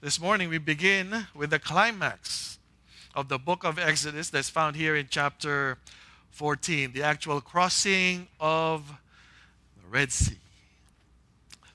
This 0.00 0.20
morning 0.20 0.48
we 0.48 0.58
begin 0.58 1.26
with 1.34 1.50
the 1.50 1.58
climax 1.58 2.58
of 3.14 3.28
the 3.28 3.38
book 3.38 3.64
of 3.64 3.78
Exodus 3.78 4.30
that's 4.30 4.48
found 4.48 4.76
here 4.76 4.96
in 4.96 5.08
chapter 5.10 5.76
14, 6.30 6.92
the 6.92 7.02
actual 7.02 7.40
crossing 7.40 8.28
of 8.40 8.88
the 9.82 9.88
Red 9.88 10.10
Sea. 10.10 10.38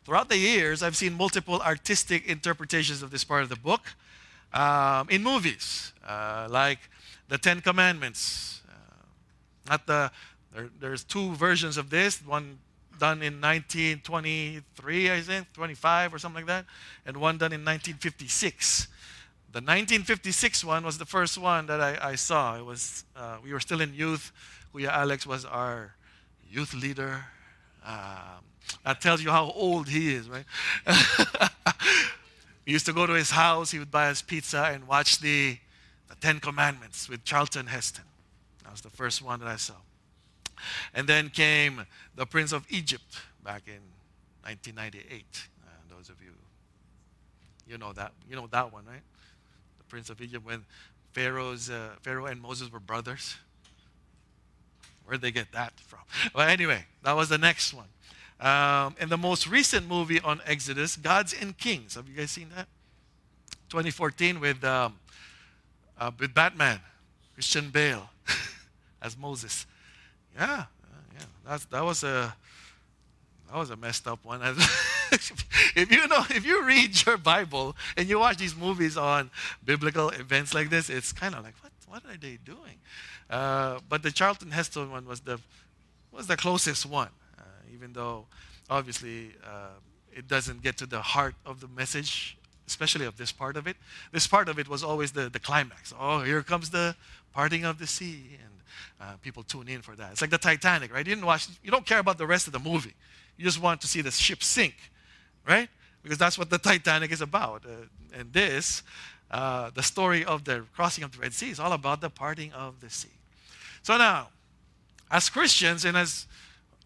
Throughout 0.05 0.29
the 0.29 0.37
years, 0.37 0.81
I've 0.81 0.95
seen 0.95 1.13
multiple 1.13 1.61
artistic 1.61 2.25
interpretations 2.25 3.03
of 3.03 3.11
this 3.11 3.23
part 3.23 3.43
of 3.43 3.49
the 3.49 3.57
book 3.57 3.81
um, 4.53 5.07
in 5.09 5.21
movies, 5.21 5.93
uh, 6.07 6.47
like 6.49 6.79
the 7.27 7.37
Ten 7.37 7.61
Commandments. 7.61 8.61
Uh, 8.67 9.05
not 9.69 9.85
the 9.85 10.11
there, 10.55 10.69
there's 10.79 11.03
two 11.03 11.35
versions 11.35 11.77
of 11.77 11.89
this. 11.89 12.25
One 12.25 12.57
done 12.99 13.21
in 13.21 13.41
1923, 13.41 15.11
I 15.11 15.21
think, 15.21 15.53
25 15.53 16.13
or 16.13 16.19
something 16.19 16.45
like 16.45 16.47
that, 16.47 16.65
and 17.05 17.17
one 17.17 17.37
done 17.37 17.51
in 17.51 17.61
1956. 17.61 18.87
The 19.51 19.59
1956 19.59 20.63
one 20.63 20.83
was 20.83 20.97
the 20.97 21.05
first 21.05 21.37
one 21.37 21.67
that 21.67 21.79
I, 21.79 21.97
I 22.01 22.15
saw. 22.15 22.57
It 22.57 22.65
was 22.65 23.03
uh, 23.15 23.37
we 23.43 23.53
were 23.53 23.59
still 23.59 23.81
in 23.81 23.93
youth. 23.93 24.31
Kuya 24.73 24.87
Alex 24.87 25.27
was 25.27 25.45
our 25.45 25.93
youth 26.49 26.73
leader. 26.73 27.25
Um, 27.85 28.43
that 28.85 29.01
tells 29.01 29.21
you 29.21 29.29
how 29.29 29.51
old 29.55 29.89
he 29.89 30.13
is, 30.15 30.29
right? 30.29 30.45
we 32.65 32.73
used 32.73 32.85
to 32.87 32.93
go 32.93 33.05
to 33.05 33.13
his 33.13 33.31
house. 33.31 33.71
He 33.71 33.79
would 33.79 33.91
buy 33.91 34.09
us 34.09 34.21
pizza 34.21 34.71
and 34.73 34.87
watch 34.87 35.19
the, 35.19 35.57
the 36.09 36.15
Ten 36.15 36.39
Commandments 36.39 37.07
with 37.07 37.23
Charlton 37.23 37.67
Heston. 37.67 38.05
That 38.63 38.71
was 38.71 38.81
the 38.81 38.89
first 38.89 39.21
one 39.21 39.39
that 39.39 39.47
I 39.47 39.57
saw. 39.57 39.75
And 40.93 41.07
then 41.07 41.29
came 41.29 41.85
The 42.15 42.25
Prince 42.25 42.51
of 42.51 42.65
Egypt 42.69 43.19
back 43.43 43.63
in 43.67 43.81
1998. 44.43 45.25
Uh, 45.65 45.95
those 45.95 46.09
of 46.09 46.15
you, 46.21 46.31
you 47.67 47.77
know 47.77 47.93
that, 47.93 48.11
you 48.29 48.35
know 48.35 48.47
that 48.47 48.71
one, 48.71 48.85
right? 48.85 49.01
The 49.77 49.83
Prince 49.85 50.09
of 50.09 50.21
Egypt 50.21 50.45
when 50.45 50.65
Pharaoh's, 51.13 51.69
uh, 51.69 51.89
Pharaoh 52.01 52.25
and 52.25 52.41
Moses 52.41 52.71
were 52.71 52.79
brothers. 52.79 53.35
Where'd 55.05 55.21
they 55.21 55.31
get 55.31 55.51
that 55.51 55.73
from? 55.79 55.99
Well, 56.35 56.47
anyway, 56.47 56.85
that 57.03 57.13
was 57.13 57.29
the 57.29 57.37
next 57.37 57.73
one. 57.73 57.87
Um, 58.39 58.95
and 58.99 59.09
the 59.09 59.17
most 59.17 59.47
recent 59.47 59.87
movie 59.87 60.19
on 60.19 60.41
Exodus, 60.45 60.95
Gods 60.95 61.33
and 61.39 61.57
Kings. 61.57 61.95
Have 61.95 62.07
you 62.07 62.15
guys 62.15 62.31
seen 62.31 62.49
that? 62.55 62.67
2014 63.69 64.39
with, 64.39 64.63
um, 64.63 64.99
uh, 65.99 66.11
with 66.19 66.33
Batman, 66.33 66.79
Christian 67.33 67.69
Bale 67.69 68.09
as 69.01 69.17
Moses. 69.17 69.65
Yeah, 70.35 70.65
yeah. 71.13 71.25
That's, 71.45 71.65
that 71.65 71.83
was 71.83 72.03
a 72.03 72.35
that 73.51 73.57
was 73.59 73.69
a 73.69 73.75
messed 73.75 74.07
up 74.07 74.25
one. 74.25 74.41
if 75.11 75.91
you 75.91 76.07
know, 76.07 76.25
if 76.29 76.45
you 76.45 76.65
read 76.65 77.05
your 77.05 77.17
Bible 77.17 77.75
and 77.95 78.09
you 78.09 78.19
watch 78.19 78.37
these 78.37 78.55
movies 78.55 78.97
on 78.97 79.29
biblical 79.63 80.09
events 80.09 80.53
like 80.53 80.69
this, 80.69 80.89
it's 80.89 81.11
kind 81.11 81.35
of 81.35 81.43
like, 81.43 81.53
what, 81.61 81.71
what 81.87 82.11
are 82.11 82.17
they 82.17 82.39
doing? 82.43 82.79
Uh, 83.29 83.79
but 83.87 84.01
the 84.01 84.11
Charlton 84.11 84.51
Heston 84.51 84.91
one 84.91 85.05
was 85.05 85.21
the 85.21 85.39
was 86.11 86.27
the 86.27 86.37
closest 86.37 86.85
one, 86.85 87.09
uh, 87.37 87.43
even 87.73 87.93
though 87.93 88.25
obviously 88.69 89.31
uh, 89.45 89.69
it 90.11 90.27
doesn't 90.27 90.61
get 90.61 90.77
to 90.77 90.85
the 90.85 91.01
heart 91.01 91.35
of 91.45 91.59
the 91.59 91.67
message, 91.67 92.37
especially 92.67 93.05
of 93.05 93.17
this 93.17 93.31
part 93.31 93.57
of 93.57 93.67
it. 93.67 93.77
This 94.11 94.27
part 94.27 94.49
of 94.49 94.59
it 94.59 94.67
was 94.67 94.83
always 94.83 95.11
the, 95.11 95.29
the 95.29 95.39
climax. 95.39 95.93
Oh, 95.99 96.21
here 96.21 96.41
comes 96.43 96.69
the 96.69 96.95
parting 97.33 97.65
of 97.65 97.79
the 97.79 97.87
sea, 97.87 98.37
and 98.43 98.53
uh, 98.99 99.13
people 99.21 99.43
tune 99.43 99.67
in 99.67 99.81
for 99.81 99.95
that. 99.95 100.11
It's 100.11 100.21
like 100.21 100.29
the 100.29 100.37
Titanic, 100.37 100.93
right? 100.93 101.05
You 101.05 101.15
didn't 101.15 101.25
watch, 101.25 101.47
you 101.63 101.71
don't 101.71 101.85
care 101.85 101.99
about 101.99 102.17
the 102.17 102.27
rest 102.27 102.47
of 102.47 102.53
the 102.53 102.59
movie. 102.59 102.93
You 103.37 103.45
just 103.45 103.61
want 103.61 103.81
to 103.81 103.87
see 103.87 104.01
the 104.01 104.11
ship 104.11 104.43
sink, 104.43 104.75
right? 105.47 105.69
Because 106.01 106.17
that's 106.17 106.37
what 106.37 106.49
the 106.49 106.57
Titanic 106.57 107.11
is 107.11 107.21
about. 107.21 107.65
Uh, 107.65 107.85
and 108.17 108.31
this, 108.33 108.83
uh, 109.31 109.71
the 109.73 109.83
story 109.83 110.23
of 110.25 110.43
the 110.43 110.65
crossing 110.75 111.03
of 111.03 111.11
the 111.11 111.19
Red 111.19 111.33
Sea, 111.33 111.49
is 111.49 111.59
all 111.59 111.73
about 111.73 112.01
the 112.01 112.09
parting 112.09 112.51
of 112.53 112.79
the 112.81 112.89
sea. 112.89 113.09
So 113.81 113.97
now, 113.97 114.29
as 115.09 115.29
Christians 115.29 115.85
and 115.85 115.97
as 115.97 116.27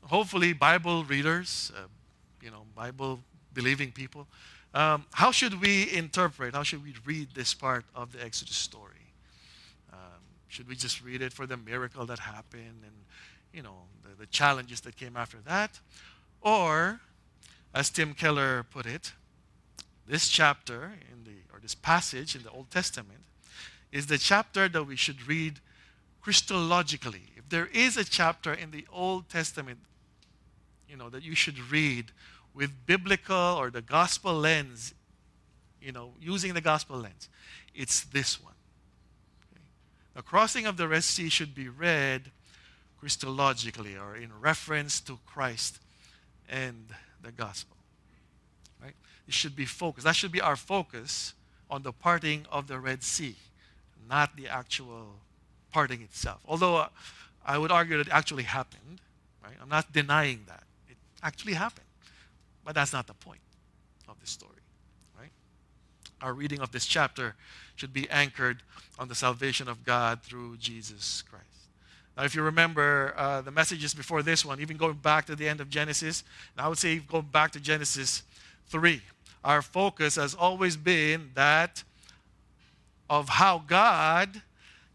hopefully 0.03 0.53
Bible 0.53 1.03
readers, 1.03 1.71
uh, 1.75 1.87
you 2.41 2.51
know, 2.51 2.63
Bible 2.75 3.19
believing 3.53 3.91
people, 3.91 4.27
um, 4.73 5.05
how 5.13 5.31
should 5.31 5.59
we 5.59 5.91
interpret, 5.91 6.53
how 6.53 6.63
should 6.63 6.83
we 6.83 6.93
read 7.05 7.29
this 7.33 7.53
part 7.53 7.85
of 7.95 8.13
the 8.13 8.23
Exodus 8.23 8.55
story? 8.55 8.96
Should 10.47 10.67
we 10.67 10.75
just 10.75 11.03
read 11.03 11.21
it 11.21 11.33
for 11.33 11.45
the 11.45 11.57
miracle 11.57 12.05
that 12.05 12.19
happened 12.19 12.81
and, 12.83 12.95
you 13.53 13.61
know, 13.61 13.75
the, 14.03 14.15
the 14.21 14.25
challenges 14.27 14.81
that 14.81 14.95
came 14.95 15.17
after 15.17 15.37
that? 15.45 15.79
Or, 16.41 17.01
as 17.73 17.89
Tim 17.89 18.13
Keller 18.13 18.63
put 18.63 18.85
it, 18.85 19.13
this 20.07 20.29
chapter 20.29 20.93
in 21.11 21.23
the, 21.25 21.37
or 21.53 21.59
this 21.59 21.75
passage 21.75 22.35
in 22.35 22.43
the 22.43 22.49
Old 22.49 22.71
Testament 22.71 23.19
is 23.91 24.07
the 24.07 24.17
chapter 24.17 24.69
that 24.69 24.83
we 24.83 24.95
should 24.95 25.27
read 25.27 25.59
Christologically. 26.23 27.21
If 27.35 27.49
there 27.49 27.67
is 27.73 27.97
a 27.97 28.03
chapter 28.03 28.53
in 28.53 28.71
the 28.71 28.85
Old 28.91 29.29
Testament, 29.29 29.79
you 30.89 30.95
know, 30.95 31.09
that 31.09 31.23
you 31.23 31.35
should 31.35 31.71
read 31.71 32.11
with 32.53 32.85
biblical 32.85 33.35
or 33.35 33.69
the 33.69 33.81
gospel 33.81 34.33
lens, 34.33 34.93
you 35.81 35.91
know, 35.91 36.13
using 36.19 36.53
the 36.53 36.61
gospel 36.61 36.97
lens, 36.97 37.29
it's 37.75 38.01
this 38.01 38.41
one. 38.41 38.53
The 40.17 40.23
crossing 40.23 40.65
of 40.65 40.77
the 40.77 40.87
Red 40.87 41.03
Sea 41.03 41.29
should 41.29 41.53
be 41.53 41.69
read 41.69 42.31
Christologically 42.99 44.01
or 44.01 44.15
in 44.15 44.31
reference 44.41 44.99
to 45.01 45.19
Christ 45.27 45.77
and 46.49 46.87
the 47.21 47.31
gospel. 47.31 47.77
Right? 48.81 48.95
It 49.27 49.35
should 49.35 49.55
be 49.55 49.65
focused. 49.65 50.05
That 50.05 50.15
should 50.15 50.31
be 50.31 50.41
our 50.41 50.55
focus 50.55 51.35
on 51.69 51.83
the 51.83 51.91
parting 51.91 52.47
of 52.51 52.65
the 52.65 52.79
Red 52.79 53.03
Sea, 53.03 53.35
not 54.09 54.35
the 54.35 54.47
actual 54.47 55.19
parting 55.71 56.01
itself. 56.01 56.39
Although 56.47 56.77
uh, 56.77 56.87
I 57.45 57.59
would 57.59 57.71
argue 57.71 57.97
that 57.99 58.07
it 58.07 58.11
actually 58.11 58.43
happened. 58.43 59.01
Right? 59.43 59.53
I'm 59.61 59.69
not 59.69 59.93
denying 59.93 60.45
that. 60.47 60.63
It 60.89 60.97
actually 61.21 61.53
happened. 61.53 61.85
But 62.65 62.73
that's 62.73 62.91
not 62.91 63.05
the 63.05 63.13
point 63.13 63.41
of 64.09 64.19
the 64.19 64.25
story. 64.25 64.63
Right? 65.15 65.29
Our 66.23 66.33
reading 66.33 66.59
of 66.59 66.71
this 66.71 66.87
chapter 66.87 67.35
should 67.77 67.93
be 67.93 68.09
anchored 68.09 68.63
on 68.99 69.07
the 69.07 69.15
salvation 69.15 69.67
of 69.67 69.85
God 69.85 70.21
through 70.23 70.57
Jesus 70.57 71.23
Christ. 71.29 71.45
Now, 72.17 72.23
if 72.23 72.33
you 72.33 72.41
remember 72.41 73.13
uh, 73.15 73.41
the 73.41 73.51
messages 73.51 73.93
before 73.93 74.23
this 74.23 74.43
one, 74.43 74.59
even 74.59 74.75
going 74.75 74.95
back 74.95 75.25
to 75.25 75.35
the 75.35 75.47
end 75.47 75.61
of 75.61 75.69
Genesis, 75.69 76.23
and 76.55 76.65
I 76.65 76.67
would 76.67 76.79
say 76.79 76.97
go 76.97 77.21
back 77.21 77.51
to 77.51 77.59
Genesis 77.59 78.23
3, 78.69 79.01
our 79.43 79.61
focus 79.61 80.15
has 80.15 80.33
always 80.33 80.75
been 80.75 81.29
that 81.35 81.83
of 83.07 83.29
how 83.29 83.63
God, 83.67 84.41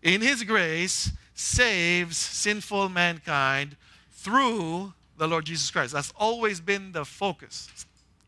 in 0.03 0.20
His 0.20 0.43
grace, 0.43 1.12
saves 1.34 2.16
sinful 2.16 2.88
mankind 2.88 3.76
through 4.10 4.93
the 5.16 5.28
Lord 5.28 5.44
Jesus 5.44 5.70
Christ. 5.70 5.93
That's 5.93 6.12
always 6.19 6.60
been 6.60 6.91
the 6.91 7.04
focus, 7.04 7.69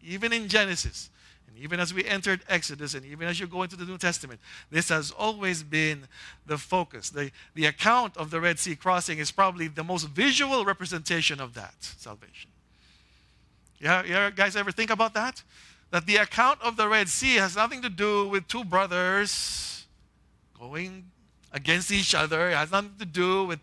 even 0.06 0.32
in 0.32 0.46
Genesis. 0.46 1.10
And 1.54 1.62
even 1.62 1.78
as 1.78 1.94
we 1.94 2.04
entered 2.04 2.40
Exodus 2.48 2.94
and 2.94 3.04
even 3.04 3.28
as 3.28 3.38
you 3.38 3.46
go 3.46 3.62
into 3.62 3.76
the 3.76 3.84
New 3.84 3.98
Testament, 3.98 4.40
this 4.70 4.88
has 4.88 5.12
always 5.12 5.62
been 5.62 6.08
the 6.46 6.58
focus. 6.58 7.10
The, 7.10 7.30
the 7.54 7.66
account 7.66 8.16
of 8.16 8.30
the 8.30 8.40
Red 8.40 8.58
Sea 8.58 8.74
crossing 8.74 9.18
is 9.18 9.30
probably 9.30 9.68
the 9.68 9.84
most 9.84 10.08
visual 10.08 10.64
representation 10.64 11.40
of 11.40 11.54
that 11.54 11.74
salvation. 11.78 12.50
Yeah, 13.78 14.02
you 14.04 14.32
guys 14.32 14.56
ever 14.56 14.72
think 14.72 14.90
about 14.90 15.14
that? 15.14 15.42
That 15.90 16.06
the 16.06 16.16
account 16.16 16.60
of 16.60 16.76
the 16.76 16.88
Red 16.88 17.08
Sea 17.08 17.36
has 17.36 17.54
nothing 17.54 17.82
to 17.82 17.88
do 17.88 18.26
with 18.28 18.48
two 18.48 18.64
brothers 18.64 19.86
going 20.58 21.04
against 21.52 21.92
each 21.92 22.14
other. 22.14 22.50
It 22.50 22.56
has 22.56 22.72
nothing 22.72 22.94
to 22.98 23.04
do 23.04 23.44
with 23.44 23.60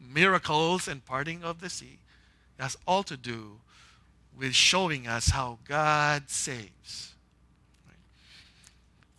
miracles 0.00 0.88
and 0.88 1.04
parting 1.04 1.44
of 1.44 1.60
the 1.60 1.70
sea. 1.70 1.98
It 2.58 2.62
has 2.62 2.76
all 2.86 3.04
to 3.04 3.16
do 3.16 3.60
with 4.36 4.54
showing 4.54 5.06
us 5.06 5.28
how 5.28 5.58
God 5.68 6.30
saves. 6.30 7.14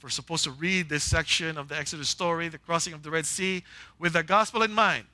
We're 0.01 0.09
supposed 0.09 0.45
to 0.45 0.51
read 0.51 0.87
this 0.87 1.03
section 1.03 1.57
of 1.57 1.67
the 1.67 1.77
Exodus 1.77 2.09
story, 2.09 2.47
the 2.47 2.57
crossing 2.57 2.93
of 2.93 3.03
the 3.03 3.11
Red 3.11 3.25
Sea, 3.25 3.63
with 3.97 4.13
the 4.13 4.23
gospel 4.23 4.63
in 4.63 4.71
mind. 4.71 5.05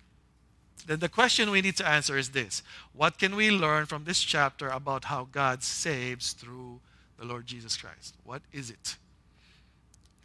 Then 0.86 1.00
the 1.00 1.10
question 1.10 1.50
we 1.50 1.62
need 1.62 1.78
to 1.78 1.88
answer 1.88 2.18
is 2.18 2.30
this 2.30 2.62
What 2.94 3.18
can 3.18 3.36
we 3.36 3.50
learn 3.50 3.88
from 3.88 4.04
this 4.04 4.22
chapter 4.22 4.68
about 4.68 5.06
how 5.06 5.28
God 5.32 5.64
saves 5.64 6.34
through 6.34 6.80
the 7.18 7.26
Lord 7.26 7.48
Jesus 7.48 7.76
Christ? 7.76 8.16
What 8.24 8.44
is 8.52 8.70
it? 8.70 8.98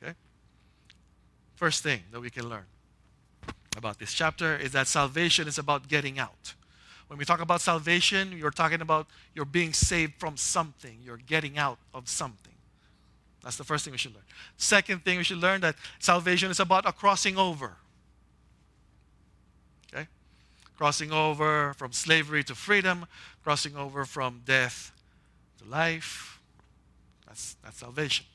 Okay? 0.03 0.15
First 1.55 1.83
thing 1.83 2.01
that 2.13 2.21
we 2.21 2.29
can 2.29 2.49
learn 2.49 2.67
about 3.77 3.99
this 3.99 4.13
chapter 4.13 4.57
is 4.57 4.73
that 4.73 4.89
salvation 4.89 5.49
is 5.49 5.57
about 5.57 5.89
getting 5.89 6.19
out. 6.19 6.55
When 7.09 7.19
we 7.19 7.25
talk 7.25 7.41
about 7.41 7.61
salvation, 7.61 8.33
you're 8.37 8.51
talking 8.51 8.81
about 8.81 9.07
you're 9.35 9.45
being 9.45 9.73
saved 9.73 10.15
from 10.19 10.37
something, 10.37 10.99
you're 11.03 11.17
getting 11.17 11.57
out 11.57 11.79
of 11.95 12.09
something. 12.09 12.51
That's 13.43 13.57
the 13.57 13.65
first 13.65 13.85
thing 13.85 13.93
we 13.93 13.99
should 13.99 14.15
learn. 14.15 14.25
Second 14.57 15.05
thing 15.05 15.19
we 15.19 15.25
should 15.25 15.39
learn 15.39 15.61
that 15.63 15.77
salvation 15.99 16.51
is 16.51 16.61
about 16.61 16.87
a 16.87 16.93
crossing 16.93 17.39
over. 17.39 17.77
Okay? 19.93 20.07
Crossing 20.77 21.11
over 21.11 21.73
from 21.75 21.93
slavery 21.93 22.45
to 22.45 22.55
freedom, 22.55 23.07
crossing 23.43 23.77
over 23.77 24.05
from 24.05 24.43
death 24.45 24.93
to 25.59 25.69
life. 25.69 26.39
That's, 27.27 27.57
that's 27.63 27.79
salvation. 27.79 28.27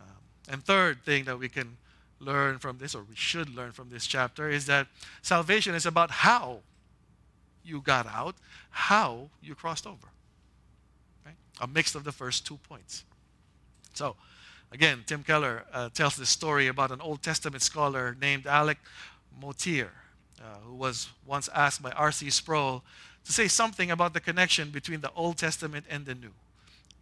Um, 0.00 0.06
And 0.48 0.64
third 0.64 1.04
thing 1.04 1.24
that 1.24 1.38
we 1.38 1.48
can 1.48 1.76
learn 2.18 2.58
from 2.58 2.78
this, 2.78 2.94
or 2.94 3.02
we 3.02 3.14
should 3.14 3.54
learn 3.54 3.72
from 3.72 3.88
this 3.88 4.06
chapter, 4.06 4.50
is 4.50 4.66
that 4.66 4.88
salvation 5.22 5.74
is 5.74 5.86
about 5.86 6.10
how 6.10 6.60
you 7.64 7.80
got 7.80 8.06
out, 8.06 8.34
how 8.70 9.30
you 9.42 9.54
crossed 9.54 9.86
over. 9.86 10.08
Right? 11.24 11.36
A 11.60 11.66
mix 11.66 11.94
of 11.94 12.04
the 12.04 12.12
first 12.12 12.46
two 12.46 12.58
points. 12.68 13.04
So, 13.94 14.16
again, 14.72 15.04
Tim 15.06 15.22
Keller 15.22 15.64
uh, 15.72 15.88
tells 15.90 16.16
this 16.16 16.30
story 16.30 16.66
about 16.66 16.90
an 16.90 17.00
Old 17.00 17.22
Testament 17.22 17.62
scholar 17.62 18.16
named 18.20 18.46
Alec 18.46 18.78
Motyer, 19.40 19.90
uh, 20.40 20.58
who 20.64 20.74
was 20.74 21.08
once 21.26 21.48
asked 21.54 21.82
by 21.82 21.90
R.C. 21.92 22.30
Sproul 22.30 22.82
to 23.24 23.32
say 23.32 23.48
something 23.48 23.90
about 23.90 24.14
the 24.14 24.20
connection 24.20 24.70
between 24.70 25.00
the 25.00 25.10
Old 25.12 25.36
Testament 25.36 25.86
and 25.90 26.06
the 26.06 26.14
New. 26.14 26.32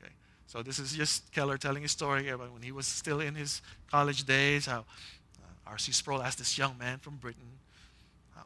Okay? 0.02 0.12
So, 0.46 0.62
this 0.62 0.78
is 0.78 0.92
just 0.92 1.30
Keller 1.32 1.58
telling 1.58 1.82
his 1.82 1.92
story 1.92 2.28
about 2.28 2.52
when 2.52 2.62
he 2.62 2.72
was 2.72 2.86
still 2.86 3.20
in 3.20 3.34
his 3.34 3.62
college 3.90 4.24
days, 4.24 4.66
how 4.66 4.80
uh, 4.80 5.70
R.C. 5.70 5.92
Sproul 5.92 6.22
asked 6.22 6.38
this 6.38 6.58
young 6.58 6.76
man 6.78 6.98
from 6.98 7.16
Britain, 7.16 7.58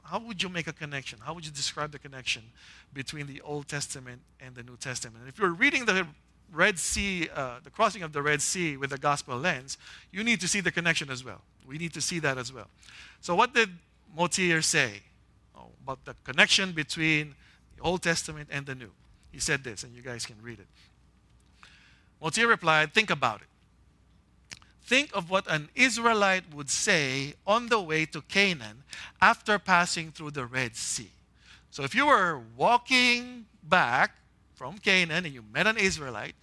how 0.05 0.19
would 0.19 0.43
you 0.43 0.49
make 0.49 0.67
a 0.67 0.73
connection? 0.73 1.19
How 1.23 1.33
would 1.33 1.47
you 1.47 1.53
describe 1.53 1.93
the 1.93 1.99
connection 1.99 2.43
between 2.93 3.27
the 3.27 3.41
Old 3.41 3.69
Testament 3.69 4.21
and 4.41 4.55
the 4.55 4.63
New 4.63 4.77
Testament? 4.77 5.21
And 5.21 5.29
if 5.29 5.39
you're 5.39 5.55
reading 5.55 5.85
the 5.85 6.07
Red 6.53 6.79
Sea, 6.79 7.29
uh, 7.35 7.61
the 7.65 7.71
crossing 7.71 8.03
of 8.03 8.13
the 8.13 8.23
Red 8.23 8.43
Sea 8.43 8.77
with 8.77 8.91
the 8.91 8.99
gospel 8.99 9.39
lens, 9.39 9.79
you 10.11 10.23
need 10.23 10.41
to 10.41 10.49
see 10.49 10.61
the 10.61 10.71
connection 10.71 11.11
as 11.11 11.25
well. 11.25 11.41
We 11.67 11.79
need 11.79 11.95
to 11.95 12.01
see 12.01 12.19
that 12.19 12.37
as 12.37 12.53
well. 12.53 12.69
So, 13.21 13.35
what 13.35 13.55
did 13.55 13.71
Motyer 14.17 14.63
say 14.63 15.01
oh, 15.57 15.69
about 15.83 16.05
the 16.05 16.15
connection 16.25 16.73
between 16.73 17.35
the 17.77 17.83
Old 17.83 18.03
Testament 18.03 18.49
and 18.53 18.67
the 18.67 18.75
New? 18.75 18.91
He 19.31 19.39
said 19.39 19.65
this, 19.65 19.83
and 19.83 19.95
you 19.95 20.03
guys 20.03 20.27
can 20.27 20.37
read 20.43 20.59
it. 20.59 20.67
Motyer 22.21 22.47
replied, 22.47 22.93
Think 22.93 23.11
about 23.11 23.41
it. 23.41 23.47
Think 24.85 25.11
of 25.15 25.31
what 25.31 25.51
an 25.51 25.71
Israelite 25.75 26.53
would 26.53 26.69
say 26.69 27.35
on 27.47 27.69
the 27.69 27.81
way 27.81 28.05
to 28.07 28.21
Canaan 28.21 28.83
after 29.23 29.59
passing 29.59 30.11
through 30.11 30.33
the 30.33 30.45
Red 30.45 30.77
Sea. 30.77 31.11
So, 31.71 31.83
if 31.83 31.95
you 31.95 32.07
were 32.07 32.43
walking 32.57 33.47
back 33.63 34.17
from 34.55 34.77
Canaan 34.79 35.25
and 35.25 35.33
you 35.33 35.43
met 35.53 35.67
an 35.67 35.79
Israelite, 35.79 36.35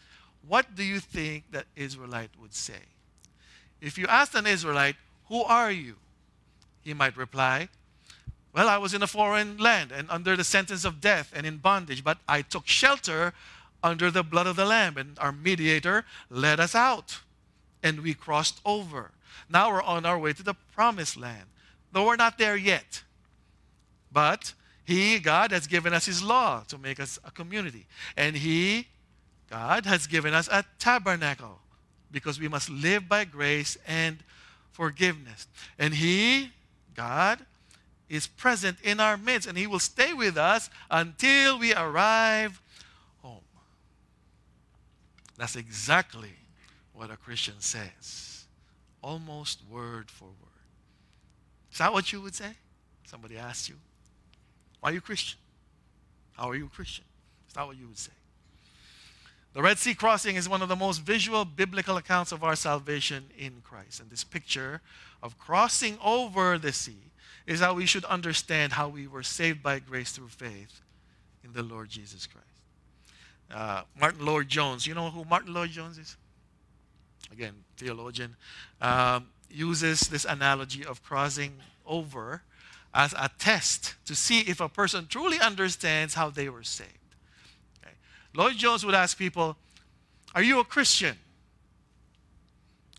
what 0.48 0.76
do 0.76 0.84
you 0.84 1.00
think 1.00 1.46
that 1.52 1.66
Israelite 1.76 2.32
would 2.40 2.54
say? 2.54 2.82
If 3.82 3.98
you 3.98 4.08
asked 4.08 4.36
an 4.36 4.48
Israelite, 4.48 4.96
Who 5.28 5.44
are 5.44 5.72
you? 5.72 5.96
he 6.82 6.94
might 6.94 7.18
reply, 7.18 7.70
Well, 8.54 8.68
I 8.68 8.78
was 8.78 8.94
in 8.94 9.04
a 9.04 9.08
foreign 9.08 9.58
land 9.58 9.92
and 9.92 10.10
under 10.10 10.36
the 10.36 10.44
sentence 10.44 10.86
of 10.86 11.02
death 11.02 11.32
and 11.36 11.46
in 11.46 11.58
bondage, 11.58 12.04
but 12.04 12.18
I 12.28 12.42
took 12.42 12.68
shelter 12.68 13.34
under 13.84 14.12
the 14.12 14.24
blood 14.24 14.48
of 14.48 14.56
the 14.56 14.66
Lamb, 14.66 14.98
and 14.98 15.18
our 15.20 15.32
mediator 15.32 16.06
led 16.30 16.60
us 16.60 16.76
out, 16.76 17.20
and 17.82 18.02
we 18.02 18.14
crossed 18.14 18.60
over. 18.66 19.12
Now 19.50 19.72
we're 19.72 19.82
on 19.82 20.06
our 20.06 20.20
way 20.20 20.34
to 20.34 20.44
the 20.44 20.56
promised 20.76 21.16
land, 21.16 21.46
though 21.92 22.06
we're 22.06 22.18
not 22.18 22.38
there 22.38 22.58
yet. 22.58 23.04
But 24.12 24.54
he, 24.90 25.20
God, 25.20 25.52
has 25.52 25.68
given 25.68 25.94
us 25.94 26.08
His 26.08 26.24
law 26.24 26.64
to 26.68 26.76
make 26.80 27.00
us 27.00 27.20
a 27.24 27.30
community. 27.30 27.86
And 28.18 28.36
He, 28.36 28.88
God, 29.50 29.86
has 29.86 30.08
given 30.08 30.34
us 30.34 30.48
a 30.52 30.64
tabernacle 30.78 31.60
because 32.12 32.40
we 32.40 32.48
must 32.48 32.70
live 32.70 33.10
by 33.10 33.26
grace 33.26 33.78
and 33.88 34.20
forgiveness. 34.72 35.48
And 35.78 35.94
He, 35.94 36.52
God, 36.96 37.40
is 38.10 38.28
present 38.28 38.78
in 38.84 39.00
our 39.00 39.18
midst 39.18 39.48
and 39.48 39.58
He 39.58 39.68
will 39.68 39.80
stay 39.80 40.14
with 40.14 40.38
us 40.38 40.70
until 40.90 41.60
we 41.60 41.74
arrive 41.74 42.62
home. 43.22 43.42
That's 45.38 45.56
exactly 45.56 46.34
what 46.94 47.10
a 47.10 47.18
Christian 47.18 47.56
says, 47.60 48.46
almost 49.02 49.62
word 49.70 50.12
for 50.12 50.26
word. 50.26 50.36
Is 51.72 51.78
that 51.78 51.94
what 51.94 52.12
you 52.12 52.22
would 52.22 52.36
say? 52.36 52.52
Somebody 53.06 53.38
asked 53.38 53.70
you. 53.70 53.76
Are 54.84 54.92
you 54.92 55.02
Christian? 55.02 55.40
How 56.34 56.50
are 56.50 56.56
you 56.56 56.68
Christian? 56.68 57.06
Is 57.48 57.54
that 57.54 57.66
what 57.66 57.78
you 57.78 57.88
would 57.88 57.98
say? 57.98 58.12
The 59.54 59.64
Red 59.64 59.80
Sea 59.80 59.96
crossing 59.96 60.36
is 60.36 60.48
one 60.48 60.62
of 60.62 60.70
the 60.70 60.76
most 60.76 61.00
visual 61.00 61.44
biblical 61.44 61.98
accounts 61.98 62.32
of 62.32 62.44
our 62.44 62.56
salvation 62.56 63.26
in 63.38 63.62
Christ. 63.64 64.00
And 64.00 64.10
this 64.10 64.24
picture 64.24 64.82
of 65.24 65.40
crossing 65.40 65.98
over 66.04 66.58
the 66.58 66.72
sea 66.72 67.12
is 67.48 67.60
how 67.60 67.74
we 67.74 67.88
should 67.88 68.06
understand 68.06 68.74
how 68.74 68.88
we 68.88 69.08
were 69.08 69.24
saved 69.24 69.64
by 69.64 69.80
grace 69.80 70.12
through 70.12 70.28
faith 70.28 70.82
in 71.44 71.54
the 71.54 71.64
Lord 71.64 71.90
Jesus 71.90 72.28
Christ. 72.28 72.46
Uh, 73.52 73.82
Martyn 74.00 74.24
Lloyd-Jones, 74.24 74.86
you 74.86 74.94
know 74.94 75.10
who 75.10 75.26
Martyn 75.26 75.54
Lloyd-Jones 75.54 75.98
is? 75.98 76.16
Again, 77.32 77.54
theologian, 77.78 78.36
um, 78.82 79.30
uses 79.50 80.02
this 80.02 80.26
analogy 80.26 80.86
of 80.86 81.02
crossing 81.02 81.54
over 81.88 82.44
as 82.94 83.14
a 83.14 83.32
test 83.40 83.96
to 84.06 84.16
see 84.16 84.42
if 84.42 84.62
a 84.62 84.70
person 84.70 85.08
truly 85.08 85.40
understands 85.40 86.14
how 86.14 86.30
they 86.30 86.50
were 86.50 86.64
saved. 86.64 86.99
Okay. 88.36 88.44
Lloyd-Jones 88.44 88.86
would 88.86 88.96
ask 88.96 89.18
people, 89.18 89.58
Are 90.36 90.44
you 90.44 90.60
a 90.60 90.64
Christian? 90.64 91.18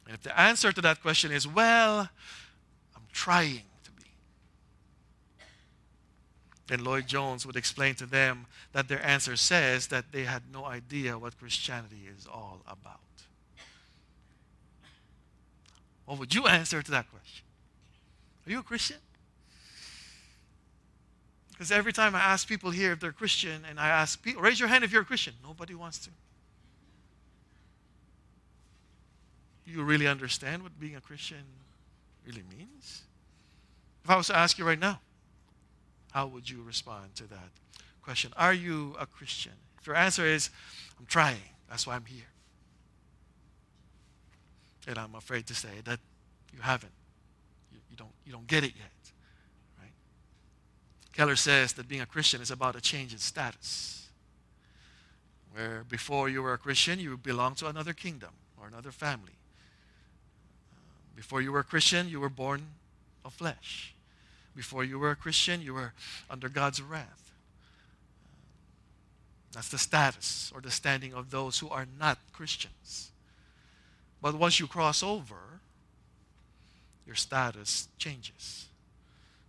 And 0.06 0.14
if 0.14 0.22
the 0.22 0.38
answer 0.38 0.72
to 0.72 0.80
that 0.80 1.02
question 1.02 1.32
is, 1.32 1.46
Well, 1.46 2.08
I'm 2.96 3.02
trying 3.12 3.62
to 3.84 3.90
be, 3.92 4.04
then 6.68 6.84
Lloyd-Jones 6.84 7.46
would 7.46 7.56
explain 7.56 7.94
to 7.96 8.06
them 8.06 8.46
that 8.72 8.88
their 8.88 9.04
answer 9.04 9.36
says 9.36 9.88
that 9.88 10.12
they 10.12 10.24
had 10.24 10.42
no 10.52 10.64
idea 10.64 11.18
what 11.18 11.38
Christianity 11.38 12.08
is 12.16 12.26
all 12.26 12.60
about. 12.66 13.00
What 16.06 16.18
would 16.18 16.34
you 16.34 16.46
answer 16.46 16.82
to 16.82 16.90
that 16.90 17.08
question? 17.10 17.44
Are 18.46 18.50
you 18.50 18.58
a 18.58 18.62
Christian? 18.62 18.96
Because 21.60 21.72
every 21.72 21.92
time 21.92 22.14
I 22.14 22.20
ask 22.20 22.48
people 22.48 22.70
here 22.70 22.92
if 22.92 23.00
they're 23.00 23.12
Christian, 23.12 23.66
and 23.68 23.78
I 23.78 23.88
ask 23.88 24.22
people, 24.22 24.40
raise 24.40 24.58
your 24.58 24.70
hand 24.70 24.82
if 24.82 24.92
you're 24.92 25.02
a 25.02 25.04
Christian, 25.04 25.34
nobody 25.44 25.74
wants 25.74 25.98
to. 25.98 26.10
You 29.66 29.82
really 29.82 30.06
understand 30.06 30.62
what 30.62 30.80
being 30.80 30.96
a 30.96 31.02
Christian 31.02 31.44
really 32.26 32.44
means? 32.56 33.02
If 34.02 34.08
I 34.08 34.16
was 34.16 34.28
to 34.28 34.36
ask 34.36 34.58
you 34.58 34.64
right 34.64 34.78
now, 34.78 35.00
how 36.12 36.28
would 36.28 36.48
you 36.48 36.62
respond 36.62 37.14
to 37.16 37.24
that 37.24 37.50
question? 38.02 38.32
Are 38.38 38.54
you 38.54 38.96
a 38.98 39.04
Christian? 39.04 39.52
If 39.78 39.86
your 39.86 39.96
answer 39.96 40.24
is, 40.24 40.48
I'm 40.98 41.04
trying, 41.04 41.42
that's 41.68 41.86
why 41.86 41.94
I'm 41.94 42.06
here. 42.06 42.30
And 44.88 44.96
I'm 44.96 45.14
afraid 45.14 45.46
to 45.48 45.54
say 45.54 45.82
that 45.84 46.00
you 46.54 46.62
haven't. 46.62 46.92
You, 47.70 47.80
you 47.90 47.96
don't, 47.98 48.12
you 48.24 48.32
don't 48.32 48.46
get 48.46 48.64
it 48.64 48.72
yet. 48.78 48.99
Keller 51.12 51.36
says 51.36 51.72
that 51.74 51.88
being 51.88 52.00
a 52.00 52.06
Christian 52.06 52.40
is 52.40 52.50
about 52.50 52.76
a 52.76 52.80
change 52.80 53.12
in 53.12 53.18
status. 53.18 54.08
Where 55.52 55.84
before 55.88 56.28
you 56.28 56.42
were 56.42 56.52
a 56.52 56.58
Christian, 56.58 57.00
you 57.00 57.16
belonged 57.16 57.56
to 57.58 57.66
another 57.66 57.92
kingdom 57.92 58.30
or 58.60 58.68
another 58.68 58.92
family. 58.92 59.32
Before 61.16 61.42
you 61.42 61.52
were 61.52 61.60
a 61.60 61.64
Christian, 61.64 62.08
you 62.08 62.20
were 62.20 62.28
born 62.28 62.62
of 63.24 63.34
flesh. 63.34 63.94
Before 64.54 64.84
you 64.84 64.98
were 64.98 65.10
a 65.10 65.16
Christian, 65.16 65.60
you 65.60 65.74
were 65.74 65.92
under 66.30 66.48
God's 66.48 66.80
wrath. 66.80 67.32
That's 69.52 69.68
the 69.68 69.78
status 69.78 70.52
or 70.54 70.60
the 70.60 70.70
standing 70.70 71.12
of 71.12 71.30
those 71.30 71.58
who 71.58 71.68
are 71.68 71.86
not 71.98 72.18
Christians. 72.32 73.10
But 74.22 74.34
once 74.34 74.60
you 74.60 74.66
cross 74.66 75.02
over, 75.02 75.60
your 77.06 77.16
status 77.16 77.88
changes. 77.98 78.66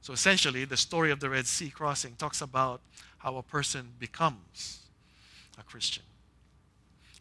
So 0.02 0.14
essentially, 0.14 0.66
the 0.66 0.78
story 0.78 1.12
of 1.12 1.20
the 1.20 1.30
Red 1.30 1.46
Sea 1.46 1.70
crossing 1.70 2.16
talks 2.16 2.42
about 2.42 2.82
how 3.20 3.38
a 3.38 3.44
person 3.44 3.90
becomes 4.00 4.80
a 5.60 5.64
Christian. 5.64 6.04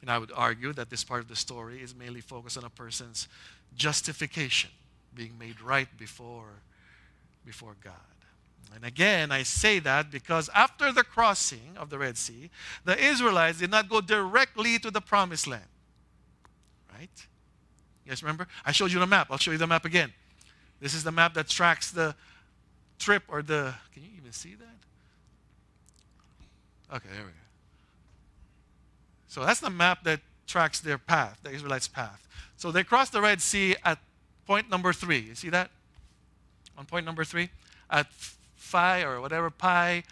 And 0.00 0.10
I 0.10 0.16
would 0.16 0.32
argue 0.34 0.72
that 0.72 0.88
this 0.88 1.04
part 1.04 1.20
of 1.20 1.28
the 1.28 1.36
story 1.36 1.82
is 1.82 1.94
mainly 1.94 2.22
focused 2.22 2.56
on 2.56 2.64
a 2.64 2.70
person's 2.70 3.28
justification, 3.76 4.70
being 5.14 5.36
made 5.38 5.60
right 5.60 5.88
before, 5.98 6.62
before 7.44 7.76
God. 7.84 7.92
And 8.74 8.84
again, 8.84 9.30
I 9.30 9.42
say 9.42 9.78
that 9.80 10.10
because 10.10 10.48
after 10.54 10.92
the 10.92 11.04
crossing 11.04 11.76
of 11.76 11.90
the 11.90 11.98
Red 11.98 12.16
Sea, 12.16 12.50
the 12.84 12.98
Israelites 12.98 13.58
did 13.58 13.70
not 13.70 13.88
go 13.88 14.00
directly 14.00 14.78
to 14.78 14.90
the 14.90 15.00
promised 15.00 15.46
land. 15.46 15.64
Right? 16.92 17.10
You 18.04 18.10
guys 18.10 18.22
remember? 18.22 18.46
I 18.64 18.72
showed 18.72 18.92
you 18.92 19.00
the 19.00 19.06
map. 19.06 19.26
I'll 19.30 19.38
show 19.38 19.50
you 19.50 19.58
the 19.58 19.66
map 19.66 19.84
again. 19.84 20.12
This 20.80 20.94
is 20.94 21.04
the 21.04 21.12
map 21.12 21.34
that 21.34 21.48
tracks 21.48 21.90
the, 21.90 22.14
trip 23.00 23.24
or 23.28 23.42
the, 23.42 23.74
can 23.92 24.04
you 24.04 24.10
even 24.16 24.32
see 24.32 24.54
that? 24.54 24.66
Okay, 26.96 27.08
there 27.12 27.24
we 27.24 27.30
go. 27.30 27.36
So 29.26 29.44
that's 29.44 29.60
the 29.60 29.70
map 29.70 30.04
that 30.04 30.20
tracks 30.46 30.80
their 30.80 30.98
path, 30.98 31.38
the 31.42 31.50
Israelites' 31.50 31.88
path. 31.88 32.26
So 32.56 32.70
they 32.70 32.84
crossed 32.84 33.12
the 33.12 33.20
Red 33.20 33.40
Sea 33.40 33.76
at 33.84 33.98
point 34.46 34.68
number 34.68 34.92
three. 34.92 35.20
You 35.20 35.34
see 35.34 35.50
that? 35.50 35.70
On 36.76 36.84
point 36.84 37.06
number 37.06 37.24
three? 37.24 37.50
At 37.88 38.12
Phi 38.56 39.02
or 39.02 39.20
whatever, 39.20 39.50
Pi 39.50 40.02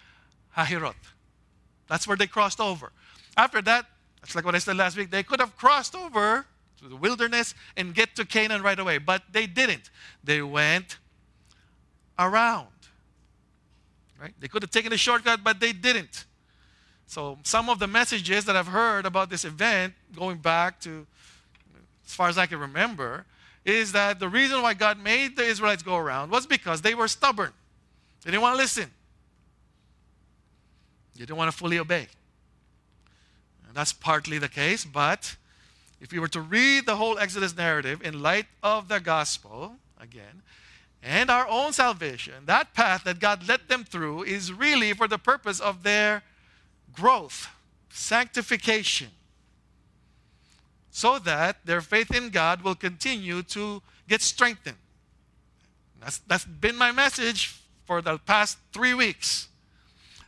Hahirot. 0.56 0.94
That's 1.88 2.06
where 2.06 2.16
they 2.16 2.26
crossed 2.26 2.60
over. 2.60 2.92
After 3.36 3.60
that, 3.62 3.86
that's 4.20 4.34
like 4.34 4.44
what 4.44 4.54
I 4.54 4.58
said 4.58 4.76
last 4.76 4.96
week, 4.96 5.10
they 5.10 5.22
could 5.22 5.40
have 5.40 5.56
crossed 5.56 5.94
over 5.94 6.46
to 6.80 6.88
the 6.88 6.96
wilderness 6.96 7.54
and 7.76 7.94
get 7.94 8.14
to 8.16 8.24
Canaan 8.24 8.62
right 8.62 8.78
away. 8.78 8.98
But 8.98 9.22
they 9.32 9.46
didn't. 9.46 9.90
They 10.22 10.42
went 10.42 10.98
around. 12.18 12.68
Right? 14.20 14.34
They 14.40 14.48
could 14.48 14.62
have 14.62 14.70
taken 14.70 14.92
a 14.92 14.96
shortcut, 14.96 15.44
but 15.44 15.60
they 15.60 15.72
didn't. 15.72 16.24
So 17.06 17.38
some 17.42 17.70
of 17.70 17.78
the 17.78 17.86
messages 17.86 18.44
that 18.46 18.56
I've 18.56 18.68
heard 18.68 19.06
about 19.06 19.30
this 19.30 19.44
event, 19.44 19.94
going 20.14 20.38
back 20.38 20.80
to 20.80 21.06
as 22.06 22.14
far 22.14 22.28
as 22.28 22.38
I 22.38 22.46
can 22.46 22.58
remember, 22.58 23.26
is 23.64 23.92
that 23.92 24.18
the 24.18 24.28
reason 24.28 24.62
why 24.62 24.74
God 24.74 24.98
made 24.98 25.36
the 25.36 25.44
Israelites 25.44 25.82
go 25.82 25.96
around 25.96 26.30
was 26.30 26.46
because 26.46 26.80
they 26.82 26.94
were 26.94 27.06
stubborn. 27.06 27.52
They 28.24 28.30
didn't 28.30 28.42
want 28.42 28.54
to 28.54 28.62
listen. 28.62 28.90
They 31.14 31.20
didn't 31.20 31.36
want 31.36 31.50
to 31.50 31.56
fully 31.56 31.78
obey. 31.78 32.08
And 33.66 33.76
that's 33.76 33.92
partly 33.92 34.38
the 34.38 34.48
case, 34.48 34.84
but 34.84 35.36
if 36.00 36.12
you 36.12 36.20
were 36.20 36.28
to 36.28 36.40
read 36.40 36.86
the 36.86 36.96
whole 36.96 37.18
Exodus 37.18 37.56
narrative 37.56 38.00
in 38.02 38.22
light 38.22 38.46
of 38.62 38.88
the 38.88 39.00
gospel, 39.00 39.76
again, 40.00 40.42
and 41.02 41.30
our 41.30 41.46
own 41.48 41.72
salvation, 41.72 42.34
that 42.46 42.74
path 42.74 43.04
that 43.04 43.20
God 43.20 43.46
led 43.46 43.68
them 43.68 43.84
through 43.84 44.24
is 44.24 44.52
really 44.52 44.92
for 44.92 45.06
the 45.06 45.18
purpose 45.18 45.60
of 45.60 45.82
their 45.82 46.22
growth, 46.92 47.48
sanctification, 47.90 49.08
so 50.90 51.18
that 51.20 51.64
their 51.64 51.80
faith 51.80 52.14
in 52.14 52.30
God 52.30 52.62
will 52.62 52.74
continue 52.74 53.42
to 53.44 53.80
get 54.08 54.22
strengthened. 54.22 54.76
That's, 56.00 56.18
that's 56.18 56.44
been 56.44 56.76
my 56.76 56.92
message 56.92 57.60
for 57.84 58.02
the 58.02 58.18
past 58.18 58.58
three 58.72 58.94
weeks. 58.94 59.48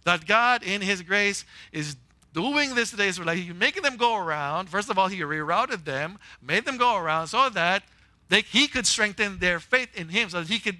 That 0.04 0.26
God, 0.26 0.62
in 0.62 0.80
His 0.80 1.02
grace, 1.02 1.44
is 1.72 1.96
doing 2.32 2.74
this 2.74 2.90
to 2.90 2.96
the 2.96 3.04
Israelites. 3.04 3.40
He's 3.40 3.54
making 3.54 3.82
them 3.82 3.96
go 3.96 4.16
around. 4.16 4.68
First 4.68 4.88
of 4.88 4.98
all, 4.98 5.08
He 5.08 5.20
rerouted 5.20 5.84
them, 5.84 6.18
made 6.40 6.64
them 6.64 6.76
go 6.76 6.96
around 6.96 7.26
so 7.26 7.48
that 7.50 7.82
they, 8.30 8.42
He 8.42 8.68
could 8.68 8.86
strengthen 8.86 9.38
their 9.38 9.60
faith 9.60 9.94
in 9.94 10.08
Him, 10.08 10.30
so 10.30 10.40
that 10.40 10.48
He 10.48 10.60
could 10.60 10.78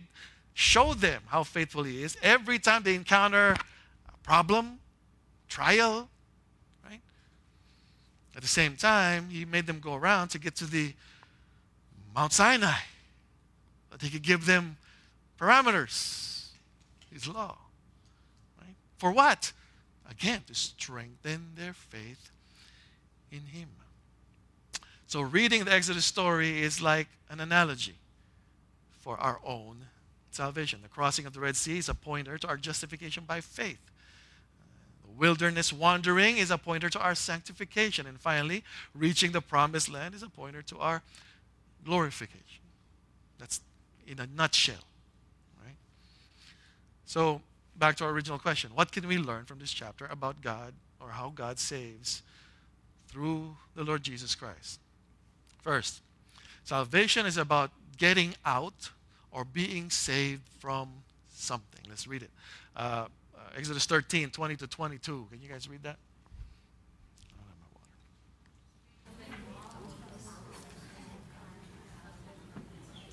show 0.54 0.94
them 0.94 1.22
how 1.26 1.42
faithful 1.42 1.82
He 1.82 2.02
is 2.02 2.16
every 2.22 2.58
time 2.58 2.84
they 2.84 2.94
encounter 2.94 3.56
a 4.08 4.18
problem, 4.22 4.78
trial, 5.48 6.08
right? 6.88 7.00
At 8.36 8.42
the 8.42 8.48
same 8.48 8.76
time, 8.76 9.28
He 9.30 9.44
made 9.44 9.66
them 9.66 9.80
go 9.80 9.94
around 9.94 10.28
to 10.28 10.38
get 10.38 10.54
to 10.56 10.64
the 10.64 10.94
Mount 12.14 12.32
Sinai, 12.32 12.78
that 13.90 14.00
He 14.00 14.10
could 14.10 14.22
give 14.22 14.46
them 14.46 14.76
parameters, 15.38 16.50
His 17.12 17.26
law. 17.26 17.58
Right? 18.60 18.76
For 18.98 19.10
what? 19.10 19.52
Again, 20.08 20.42
to 20.46 20.54
strengthen 20.54 21.50
their 21.56 21.72
faith 21.72 22.30
in 23.32 23.40
Him. 23.46 23.68
So, 25.10 25.22
reading 25.22 25.64
the 25.64 25.72
Exodus 25.72 26.04
story 26.04 26.62
is 26.62 26.80
like 26.80 27.08
an 27.28 27.40
analogy 27.40 27.96
for 29.00 29.18
our 29.18 29.40
own 29.44 29.86
salvation. 30.30 30.82
The 30.84 30.88
crossing 30.88 31.26
of 31.26 31.32
the 31.32 31.40
Red 31.40 31.56
Sea 31.56 31.78
is 31.78 31.88
a 31.88 31.94
pointer 31.94 32.38
to 32.38 32.46
our 32.46 32.56
justification 32.56 33.24
by 33.26 33.40
faith. 33.40 33.80
The 35.02 35.10
wilderness 35.10 35.72
wandering 35.72 36.36
is 36.36 36.52
a 36.52 36.58
pointer 36.58 36.88
to 36.90 37.00
our 37.00 37.16
sanctification. 37.16 38.06
And 38.06 38.20
finally, 38.20 38.62
reaching 38.94 39.32
the 39.32 39.40
promised 39.40 39.88
land 39.88 40.14
is 40.14 40.22
a 40.22 40.28
pointer 40.28 40.62
to 40.62 40.78
our 40.78 41.02
glorification. 41.84 42.62
That's 43.36 43.62
in 44.06 44.20
a 44.20 44.28
nutshell. 44.28 44.84
Right? 45.60 45.74
So, 47.04 47.40
back 47.74 47.96
to 47.96 48.04
our 48.04 48.10
original 48.12 48.38
question 48.38 48.70
what 48.76 48.92
can 48.92 49.08
we 49.08 49.18
learn 49.18 49.44
from 49.44 49.58
this 49.58 49.72
chapter 49.72 50.06
about 50.08 50.40
God 50.40 50.72
or 51.00 51.08
how 51.08 51.32
God 51.34 51.58
saves 51.58 52.22
through 53.08 53.56
the 53.74 53.82
Lord 53.82 54.04
Jesus 54.04 54.36
Christ? 54.36 54.78
First, 55.62 56.00
salvation 56.64 57.26
is 57.26 57.36
about 57.36 57.70
getting 57.98 58.34
out 58.44 58.90
or 59.30 59.44
being 59.44 59.90
saved 59.90 60.42
from 60.58 60.88
something. 61.32 61.82
Let's 61.88 62.06
read 62.06 62.22
it. 62.22 62.30
Uh, 62.76 63.06
uh, 63.34 63.40
Exodus 63.56 63.86
13, 63.86 64.30
20 64.30 64.56
to 64.56 64.66
22. 64.66 65.26
Can 65.30 65.40
you 65.40 65.48
guys 65.48 65.68
read 65.68 65.82
that? 65.82 65.96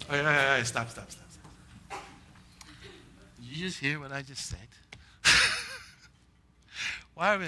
Oh, 0.09 0.15
yeah, 0.15 0.21
yeah, 0.21 0.57
yeah. 0.57 0.63
Stop, 0.63 0.89
stop, 0.89 1.11
stop, 1.11 1.25
stop. 1.29 2.01
Did 3.41 3.45
you 3.45 3.65
just 3.65 3.79
hear 3.79 3.99
what 3.99 4.13
I 4.13 4.21
just 4.21 4.45
said? 4.45 4.59
Why 7.13 7.35
are 7.35 7.39
we. 7.39 7.47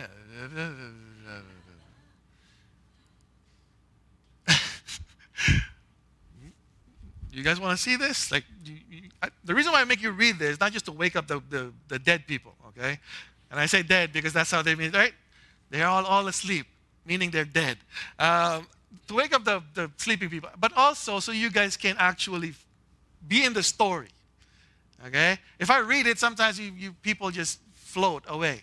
You 7.31 7.43
guys 7.43 7.59
want 7.59 7.77
to 7.77 7.81
see 7.81 7.95
this? 7.95 8.31
Like, 8.31 8.43
you, 8.65 8.75
you, 8.89 9.01
I, 9.21 9.29
the 9.45 9.53
reason 9.53 9.71
why 9.71 9.81
I 9.81 9.85
make 9.85 10.01
you 10.01 10.11
read 10.11 10.39
this 10.39 10.51
is 10.51 10.59
not 10.59 10.71
just 10.71 10.85
to 10.85 10.91
wake 10.91 11.15
up 11.15 11.27
the, 11.27 11.41
the, 11.49 11.71
the, 11.87 11.99
dead 11.99 12.25
people, 12.25 12.53
okay? 12.69 12.99
And 13.51 13.59
I 13.59 13.65
say 13.67 13.83
dead 13.83 14.11
because 14.11 14.33
that's 14.33 14.51
how 14.51 14.61
they 14.61 14.75
mean, 14.75 14.91
right? 14.91 15.13
They're 15.69 15.87
all, 15.87 16.05
all 16.05 16.27
asleep, 16.27 16.65
meaning 17.05 17.29
they're 17.29 17.45
dead. 17.45 17.77
Um, 18.17 18.67
to 19.07 19.13
wake 19.13 19.33
up 19.33 19.43
the, 19.43 19.61
the 19.75 19.91
sleeping 19.97 20.29
people, 20.29 20.49
but 20.59 20.75
also 20.75 21.19
so 21.19 21.31
you 21.31 21.51
guys 21.51 21.77
can 21.77 21.95
actually 21.99 22.53
be 23.27 23.45
in 23.45 23.53
the 23.53 23.63
story, 23.63 24.09
okay? 25.05 25.37
If 25.59 25.69
I 25.69 25.79
read 25.79 26.07
it, 26.07 26.17
sometimes 26.17 26.59
you, 26.59 26.73
you 26.75 26.93
people 27.03 27.29
just 27.29 27.59
float 27.73 28.23
away. 28.27 28.61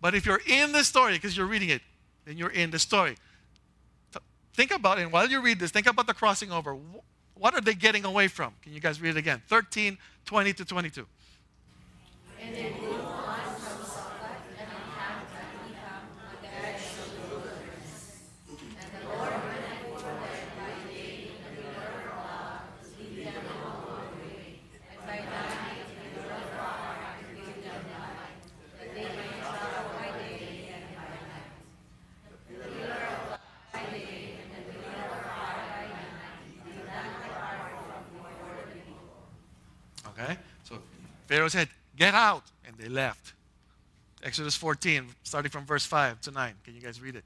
But 0.00 0.14
if 0.14 0.24
you're 0.24 0.42
in 0.46 0.72
the 0.72 0.84
story 0.84 1.14
because 1.14 1.36
you're 1.36 1.46
reading 1.46 1.68
it, 1.68 1.82
then 2.24 2.38
you're 2.38 2.50
in 2.50 2.70
the 2.70 2.78
story. 2.78 3.16
Think 4.56 4.70
about 4.70 4.98
it. 4.98 5.12
While 5.12 5.28
you 5.28 5.42
read 5.42 5.58
this, 5.58 5.70
think 5.70 5.86
about 5.86 6.06
the 6.06 6.14
crossing 6.14 6.50
over. 6.50 6.74
What 7.34 7.52
are 7.52 7.60
they 7.60 7.74
getting 7.74 8.06
away 8.06 8.26
from? 8.26 8.54
Can 8.62 8.72
you 8.72 8.80
guys 8.80 9.02
read 9.02 9.10
it 9.10 9.18
again? 9.18 9.42
13, 9.48 9.98
20 10.24 10.52
to 10.54 10.64
22. 10.64 11.06
Pharaoh 41.50 41.64
said, 41.64 41.68
Get 41.96 42.14
out. 42.14 42.42
And 42.66 42.76
they 42.76 42.88
left. 42.88 43.32
Exodus 44.22 44.56
14, 44.56 45.06
starting 45.22 45.50
from 45.50 45.64
verse 45.64 45.86
5 45.86 46.20
to 46.22 46.30
9. 46.32 46.54
Can 46.64 46.74
you 46.74 46.80
guys 46.80 47.00
read 47.00 47.14
it? 47.14 47.24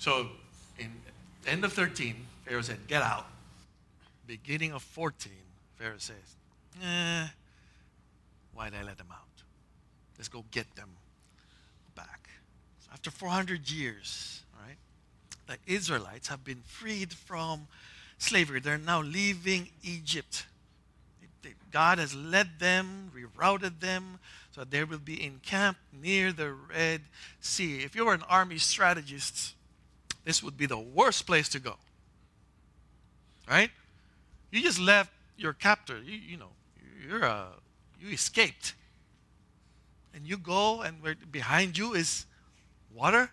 So 0.00 0.28
in 0.78 0.90
end 1.46 1.62
of 1.62 1.74
13, 1.74 2.16
Pharaoh 2.46 2.62
said, 2.62 2.78
Get 2.88 3.02
out. 3.02 3.26
Beginning 4.26 4.72
of 4.72 4.82
14, 4.82 5.30
Pharaoh 5.76 5.98
says, 5.98 6.16
Eh, 6.82 7.26
why 8.54 8.70
did 8.70 8.78
I 8.78 8.82
let 8.82 8.96
them 8.96 9.08
out? 9.12 9.18
Let's 10.16 10.28
go 10.28 10.42
get 10.50 10.74
them 10.74 10.88
back. 11.94 12.30
So 12.80 12.88
after 12.94 13.10
400 13.10 13.70
years, 13.70 14.42
right, 14.66 14.78
the 15.46 15.58
Israelites 15.70 16.28
have 16.28 16.44
been 16.44 16.62
freed 16.64 17.12
from 17.12 17.68
slavery. 18.16 18.60
They're 18.60 18.78
now 18.78 19.02
leaving 19.02 19.68
Egypt. 19.82 20.46
God 21.70 21.98
has 21.98 22.14
led 22.14 22.58
them, 22.58 23.12
rerouted 23.14 23.80
them, 23.80 24.18
so 24.50 24.64
they 24.64 24.82
will 24.82 24.98
be 24.98 25.22
encamped 25.22 25.80
near 25.92 26.32
the 26.32 26.52
Red 26.52 27.02
Sea. 27.40 27.82
If 27.82 27.94
you 27.94 28.06
were 28.06 28.14
an 28.14 28.24
army 28.30 28.56
strategist, 28.56 29.54
this 30.24 30.42
would 30.42 30.56
be 30.56 30.66
the 30.66 30.78
worst 30.78 31.26
place 31.26 31.48
to 31.50 31.58
go. 31.58 31.76
Right? 33.48 33.70
You 34.50 34.62
just 34.62 34.78
left 34.78 35.12
your 35.36 35.52
captor. 35.52 35.98
You, 36.02 36.16
you 36.16 36.36
know, 36.36 36.50
you're 37.06 37.24
a, 37.24 37.30
uh, 37.30 37.46
you 38.00 38.12
escaped. 38.12 38.74
And 40.14 40.26
you 40.26 40.36
go, 40.36 40.82
and 40.82 41.02
where, 41.02 41.14
behind 41.30 41.78
you 41.78 41.94
is 41.94 42.26
water? 42.94 43.30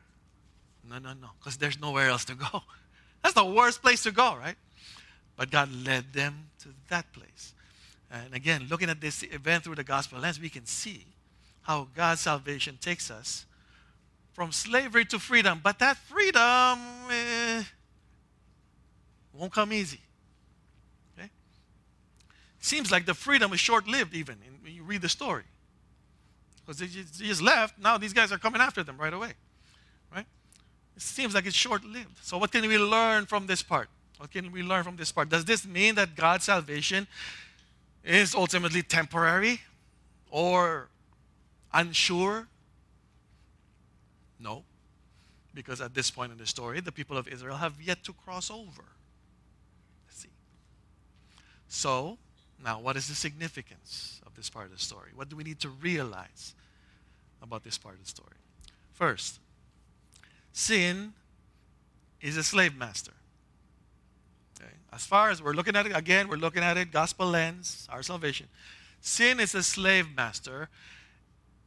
No, 0.90 1.00
no, 1.00 1.14
no, 1.14 1.30
because 1.40 1.58
there's 1.58 1.80
nowhere 1.80 2.10
else 2.10 2.24
to 2.26 2.36
go. 2.36 2.64
That's 3.24 3.34
the 3.34 3.46
worst 3.46 3.82
place 3.82 4.04
to 4.04 4.12
go, 4.12 4.36
right? 4.36 4.56
But 5.36 5.52
God 5.52 5.70
led 5.86 6.14
them 6.14 6.50
to 6.60 6.70
that 6.90 7.12
place. 7.14 7.54
And 8.12 8.34
again, 8.34 8.68
looking 8.70 8.90
at 8.90 9.02
this 9.02 9.24
event 9.24 9.64
through 9.64 9.76
the 9.76 9.84
gospel 9.84 10.20
lens, 10.20 10.40
we 10.40 10.50
can 10.50 10.66
see 10.66 11.06
how 11.64 11.88
God's 11.96 12.22
salvation 12.22 12.78
takes 12.80 13.12
us 13.12 13.46
from 14.38 14.52
slavery 14.52 15.04
to 15.04 15.18
freedom. 15.18 15.60
But 15.64 15.80
that 15.80 15.98
freedom 15.98 16.80
eh, 17.12 17.64
won't 19.34 19.52
come 19.52 19.74
easy. 19.74 20.00
Okay? 21.18 21.32
Seems 22.60 22.92
like 22.92 23.08
the 23.08 23.16
freedom 23.16 23.52
is 23.52 23.60
short 23.60 23.88
lived, 23.88 24.14
even 24.14 24.36
when 24.62 24.76
you 24.76 24.84
read 24.84 25.02
the 25.02 25.10
story. 25.10 25.46
Because 26.64 26.78
they 26.78 26.86
just, 26.86 27.42
left, 27.42 27.80
now 27.80 27.98
these 27.98 28.14
guys 28.14 28.32
are 28.32 28.38
coming 28.38 28.62
after 28.62 28.84
them 28.84 28.96
right 28.98 29.12
away. 29.12 29.34
Right? 30.14 30.28
It 30.96 31.02
seems 31.02 31.34
like 31.34 31.48
it's 31.48 31.56
short 31.56 31.84
lived. 31.84 32.20
So, 32.22 32.38
what 32.38 32.52
can 32.52 32.68
we 32.68 32.78
learn 32.78 33.26
from 33.26 33.48
this 33.48 33.64
part? 33.64 33.90
What 34.18 34.30
can 34.30 34.52
we 34.52 34.62
learn 34.62 34.84
from 34.84 34.98
this 34.98 35.12
part? 35.12 35.30
Does 35.30 35.46
this 35.46 35.66
mean 35.66 35.96
that 35.96 36.16
God's 36.16 36.44
salvation 36.44 37.08
is 38.04 38.36
ultimately 38.36 38.84
temporary 38.84 39.62
or 40.30 40.90
unsure? 41.74 42.48
No. 44.40 44.64
Because 45.54 45.82
at 45.82 45.94
this 45.94 46.12
point 46.12 46.32
in 46.32 46.38
the 46.38 46.46
story, 46.46 46.80
the 46.80 46.92
people 46.92 47.18
of 47.18 47.28
Israel 47.28 47.58
have 47.58 47.82
yet 47.82 48.04
to 48.04 48.14
cross 48.14 48.52
over. 48.52 48.84
Let's 50.08 50.22
see. 50.22 50.30
So, 51.68 52.18
now 52.64 52.80
what 52.80 52.96
is 52.96 53.08
the 53.08 53.16
significance 53.16 54.22
of 54.26 54.36
this 54.36 54.50
part 54.50 54.66
of 54.66 54.72
the 54.72 54.80
story? 54.80 55.12
What 55.16 55.30
do 55.30 55.36
we 55.36 55.44
need 55.44 55.60
to 55.62 55.70
realize 55.70 56.54
about 57.42 57.64
this 57.64 57.78
part 57.78 57.96
of 57.96 58.04
the 58.04 58.10
story? 58.10 58.38
First, 58.94 59.40
sin 60.52 61.14
is 62.22 62.38
a 62.38 62.44
slave 62.44 62.76
master. 62.76 63.14
Okay? 64.60 64.72
As 64.92 65.06
far 65.06 65.30
as 65.30 65.42
we're 65.42 65.54
looking 65.54 65.76
at 65.76 65.86
it, 65.86 65.96
again, 65.96 66.28
we're 66.28 66.38
looking 66.38 66.64
at 66.64 66.78
it, 66.78 66.92
gospel 66.92 67.28
lens, 67.28 67.88
our 67.92 68.04
salvation. 68.04 68.48
Sin 69.02 69.40
is 69.40 69.54
a 69.54 69.64
slave 69.64 70.08
master, 70.16 70.70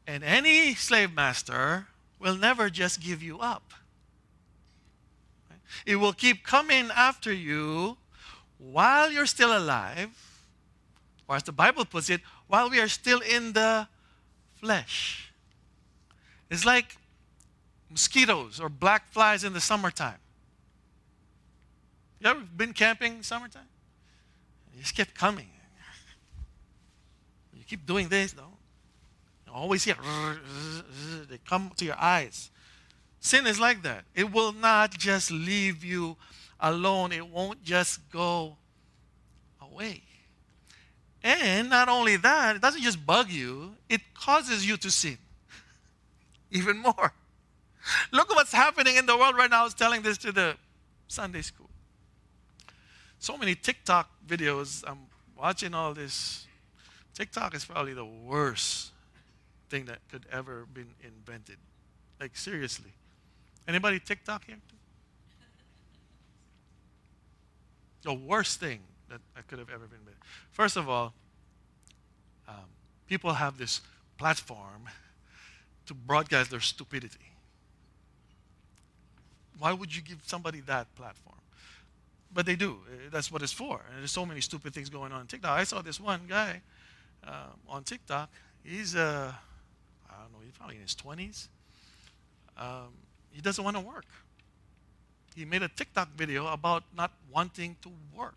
and 0.07 0.25
any 0.25 0.75
slave 0.75 1.12
master 1.15 1.87
will 2.21 2.37
never 2.37 2.71
just 2.71 3.00
give 3.00 3.23
you 3.23 3.41
up. 3.41 3.73
It 5.87 5.97
will 5.97 6.12
keep 6.12 6.45
coming 6.45 6.91
after 6.95 7.33
you 7.33 7.97
while 8.59 9.11
you're 9.11 9.27
still 9.27 9.57
alive, 9.57 10.11
or 11.27 11.37
as 11.37 11.43
the 11.43 11.53
Bible 11.53 11.85
puts 11.85 12.11
it, 12.11 12.21
while 12.47 12.69
we 12.69 12.79
are 12.81 12.89
still 12.89 13.21
in 13.21 13.55
the 13.55 13.89
flesh. 14.57 15.33
It's 16.50 16.65
like 16.65 16.97
mosquitoes 17.89 18.61
or 18.61 18.69
black 18.69 19.09
flies 19.11 19.45
in 19.45 19.53
the 19.53 19.61
summertime. 19.61 20.19
You 22.21 22.29
ever 22.29 22.41
been 22.41 22.75
camping 22.75 23.23
summertime? 23.23 23.69
You 24.75 24.83
just 24.83 24.95
kept 24.95 25.15
coming. 25.15 25.49
You 27.55 27.65
keep 27.65 27.87
doing 27.87 28.09
this, 28.09 28.33
though. 28.33 28.60
Always 29.52 29.85
hear, 29.85 29.97
they 31.28 31.39
come 31.39 31.73
to 31.76 31.84
your 31.84 31.99
eyes. 31.99 32.50
Sin 33.21 33.47
is 33.47 33.60
like 33.60 33.82
that. 33.82 34.04
It 34.15 34.32
will 34.32 34.52
not 34.52 34.93
just 34.93 35.30
leave 35.30 35.84
you 35.84 36.17
alone, 36.58 37.13
it 37.13 37.26
won't 37.26 37.63
just 37.63 38.10
go 38.10 38.56
away. 39.60 40.02
And 41.23 41.69
not 41.69 41.89
only 41.89 42.17
that, 42.17 42.56
it 42.56 42.63
doesn't 42.63 42.82
just 42.82 43.04
bug 43.04 43.30
you, 43.30 43.75
it 43.89 44.00
causes 44.15 44.67
you 44.67 44.76
to 44.78 44.91
sin 44.91 45.19
even 46.50 46.78
more. 46.78 47.13
Look 48.13 48.30
at 48.30 48.34
what's 48.34 48.52
happening 48.52 48.97
in 48.97 49.06
the 49.06 49.17
world 49.17 49.36
right 49.36 49.50
now. 49.50 49.63
I 49.63 49.65
was 49.65 49.75
telling 49.75 50.02
this 50.02 50.19
to 50.19 50.32
the 50.32 50.56
Sunday 51.08 51.43
school 51.43 51.71
so 53.21 53.36
many 53.36 53.54
TikTok 53.54 54.10
videos. 54.26 54.82
I'm 54.86 55.00
watching 55.39 55.75
all 55.75 55.95
this. 55.95 56.47
TikTok 57.15 57.54
is 57.54 57.65
probably 57.65 57.93
the 57.93 58.04
worst 58.04 58.93
thing 59.71 59.87
that 59.87 59.99
could 60.11 60.26
ever 60.30 60.67
been 60.73 60.95
invented. 61.02 61.56
Like 62.21 62.37
seriously. 62.37 62.93
Anybody 63.67 64.00
TikTok 64.00 64.45
here? 64.47 64.56
The 68.02 68.15
worst 68.15 68.61
thing 68.61 68.80
that 69.11 69.21
I 69.37 69.43
could 69.43 69.59
have 69.59 69.69
ever 69.69 69.87
been 69.87 70.02
made. 70.06 70.15
First 70.52 70.78
of 70.78 70.89
all, 70.89 71.13
um, 72.49 72.65
people 73.06 73.35
have 73.35 73.59
this 73.59 73.83
platform 74.17 74.89
to 75.87 75.93
broadcast 75.93 76.50
their 76.50 76.61
stupidity. 76.61 77.19
Why 79.59 79.75
would 79.75 79.95
you 79.95 80.00
give 80.00 80.23
somebody 80.25 80.61
that 80.63 80.95
platform? 80.95 81.37
But 82.33 82.47
they 82.47 82.56
do. 82.56 82.78
That's 83.11 83.30
what 83.30 83.43
it's 83.43 83.52
for. 83.52 83.83
And 83.91 83.99
there's 83.99 84.13
so 84.13 84.25
many 84.25 84.41
stupid 84.41 84.73
things 84.73 84.89
going 84.89 85.13
on 85.13 85.21
on 85.21 85.26
TikTok. 85.26 85.50
I 85.50 85.65
saw 85.65 85.83
this 85.83 86.00
one 86.00 86.23
guy 86.28 86.63
uh, 87.26 87.49
on 87.69 87.83
TikTok. 87.83 88.30
He's, 88.65 88.95
uh, 88.95 89.33
I 90.09 90.23
don't 90.23 90.33
know, 90.33 90.39
he's 90.45 90.50
probably 90.60 90.76
in 90.76 90.82
his 90.82 90.94
20s. 90.94 91.49
Um, 92.56 92.92
he 93.32 93.40
doesn't 93.40 93.64
want 93.64 93.76
to 93.76 93.82
work. 93.82 94.04
He 95.34 95.44
made 95.44 95.62
a 95.62 95.68
TikTok 95.68 96.14
video 96.14 96.46
about 96.46 96.84
not 96.96 97.12
wanting 97.32 97.76
to 97.82 97.90
work. 98.16 98.34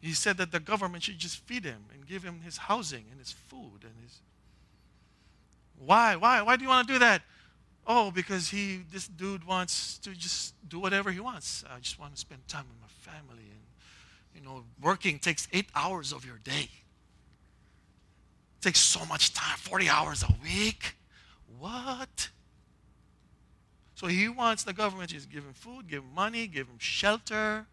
He 0.00 0.12
said 0.12 0.36
that 0.36 0.52
the 0.52 0.60
government 0.60 1.02
should 1.02 1.18
just 1.18 1.38
feed 1.38 1.64
him 1.64 1.86
and 1.92 2.06
give 2.06 2.22
him 2.22 2.42
his 2.44 2.56
housing 2.58 3.06
and 3.10 3.18
his 3.18 3.32
food 3.32 3.82
and 3.82 3.92
his. 4.02 4.20
Why? 5.78 6.14
Why? 6.14 6.42
Why 6.42 6.56
do 6.56 6.62
you 6.62 6.68
want 6.68 6.86
to 6.86 6.92
do 6.92 6.98
that? 7.00 7.22
oh, 7.86 8.10
because 8.10 8.50
he, 8.50 8.80
this 8.92 9.06
dude 9.06 9.44
wants 9.44 9.98
to 9.98 10.10
just 10.10 10.54
do 10.68 10.78
whatever 10.78 11.10
he 11.10 11.20
wants. 11.20 11.64
I 11.70 11.78
just 11.78 11.98
want 11.98 12.14
to 12.14 12.20
spend 12.20 12.46
time 12.48 12.64
with 12.68 12.80
my 12.80 13.12
family. 13.12 13.44
And, 13.44 14.34
you 14.34 14.40
know, 14.42 14.64
working 14.80 15.18
takes 15.18 15.46
eight 15.52 15.68
hours 15.74 16.12
of 16.12 16.24
your 16.24 16.38
day. 16.38 16.68
Takes 18.66 18.80
so 18.80 19.04
much 19.04 19.32
time, 19.32 19.56
40 19.58 19.88
hours 19.88 20.24
a 20.24 20.34
week. 20.42 20.96
What? 21.60 22.30
So 23.94 24.08
he 24.08 24.28
wants 24.28 24.64
the 24.64 24.72
government 24.72 25.10
to 25.10 25.20
give 25.28 25.44
him 25.44 25.52
food, 25.52 25.88
give 25.88 26.02
him 26.02 26.12
money, 26.12 26.48
give 26.48 26.66
him 26.66 26.80
shelter, 26.80 27.64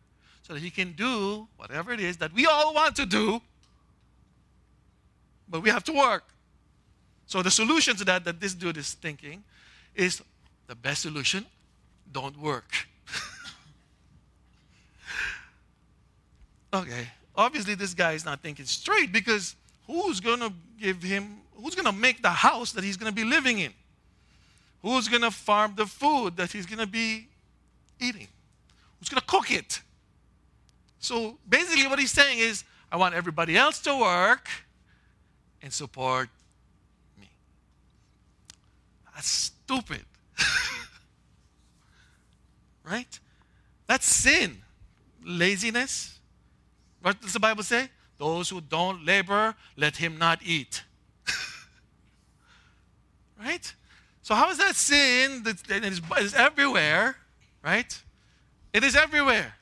so 0.44 0.54
that 0.54 0.60
he 0.60 0.70
can 0.70 0.92
do 0.92 1.48
whatever 1.58 1.94
it 1.94 2.00
is 2.00 2.18
that 2.18 2.32
we 2.32 2.46
all 2.46 2.76
want 2.76 2.96
to 2.98 3.08
do, 3.08 3.42
but 5.50 5.64
we 5.64 5.72
have 5.72 5.84
to 5.86 5.94
work. 5.94 6.26
So 7.26 7.42
the 7.42 7.50
solution 7.50 7.96
to 7.96 8.06
that 8.06 8.24
that 8.26 8.40
this 8.40 8.54
dude 8.54 8.78
is 8.78 8.94
thinking 8.94 9.44
is 9.96 10.22
the 10.68 10.76
best 10.76 11.02
solution 11.02 11.48
don't 12.12 12.38
work. 12.38 12.72
okay, 16.72 17.08
obviously, 17.36 17.74
this 17.74 17.96
guy 17.96 18.12
is 18.12 18.26
not 18.26 18.44
thinking 18.44 18.66
straight 18.66 19.12
because 19.12 19.56
who's 19.88 20.20
going 20.20 20.40
to 20.40 20.52
give 20.80 21.02
him, 21.02 21.38
who's 21.56 21.76
going 21.76 21.86
to 21.86 21.92
make 21.92 22.22
the 22.22 22.30
house 22.30 22.72
that 22.74 22.84
he's 22.84 22.98
going 22.98 23.12
to 23.12 23.16
be 23.16 23.24
living 23.24 23.60
in? 23.60 23.74
Who's 24.82 25.08
going 25.08 25.22
to 25.22 25.32
farm 25.32 25.74
the 25.76 25.86
food 25.86 26.36
that 26.38 26.52
he's 26.52 26.66
going 26.66 26.80
to 26.80 26.88
be 26.88 27.28
eating? 28.00 28.28
Who's 29.00 29.10
going 29.10 29.22
to 29.22 29.28
cook 29.28 29.52
it? 29.52 29.82
So 31.00 31.38
basically, 31.48 31.88
what 31.88 32.00
he's 32.00 32.12
saying 32.12 32.40
is, 32.40 32.64
I 32.92 32.98
want 32.98 33.16
everybody 33.16 33.58
else 33.58 33.80
to 33.82 33.98
work 33.98 34.48
and 35.62 35.74
support 35.74 36.30
me. 37.20 37.28
That's 39.16 39.28
stupid. 39.28 40.06
right? 42.84 43.20
That's 43.88 44.06
sin. 44.06 44.58
Laziness. 45.26 46.20
What 47.02 47.20
does 47.22 47.34
the 47.34 47.40
Bible 47.40 47.64
say? 47.64 47.90
Those 48.24 48.48
who 48.48 48.62
don't 48.62 49.06
labor, 49.06 49.54
let 49.76 49.98
him 49.98 50.18
not 50.18 50.40
eat. 50.46 50.84
right? 53.38 53.74
So, 54.22 54.34
how 54.34 54.50
is 54.50 54.58
that 54.60 54.76
sin 54.76 55.44
that 55.44 55.84
is 55.84 56.34
everywhere? 56.34 57.18
Right? 57.62 58.02
It 58.72 58.86
is 58.86 58.96
everywhere. 58.96 59.56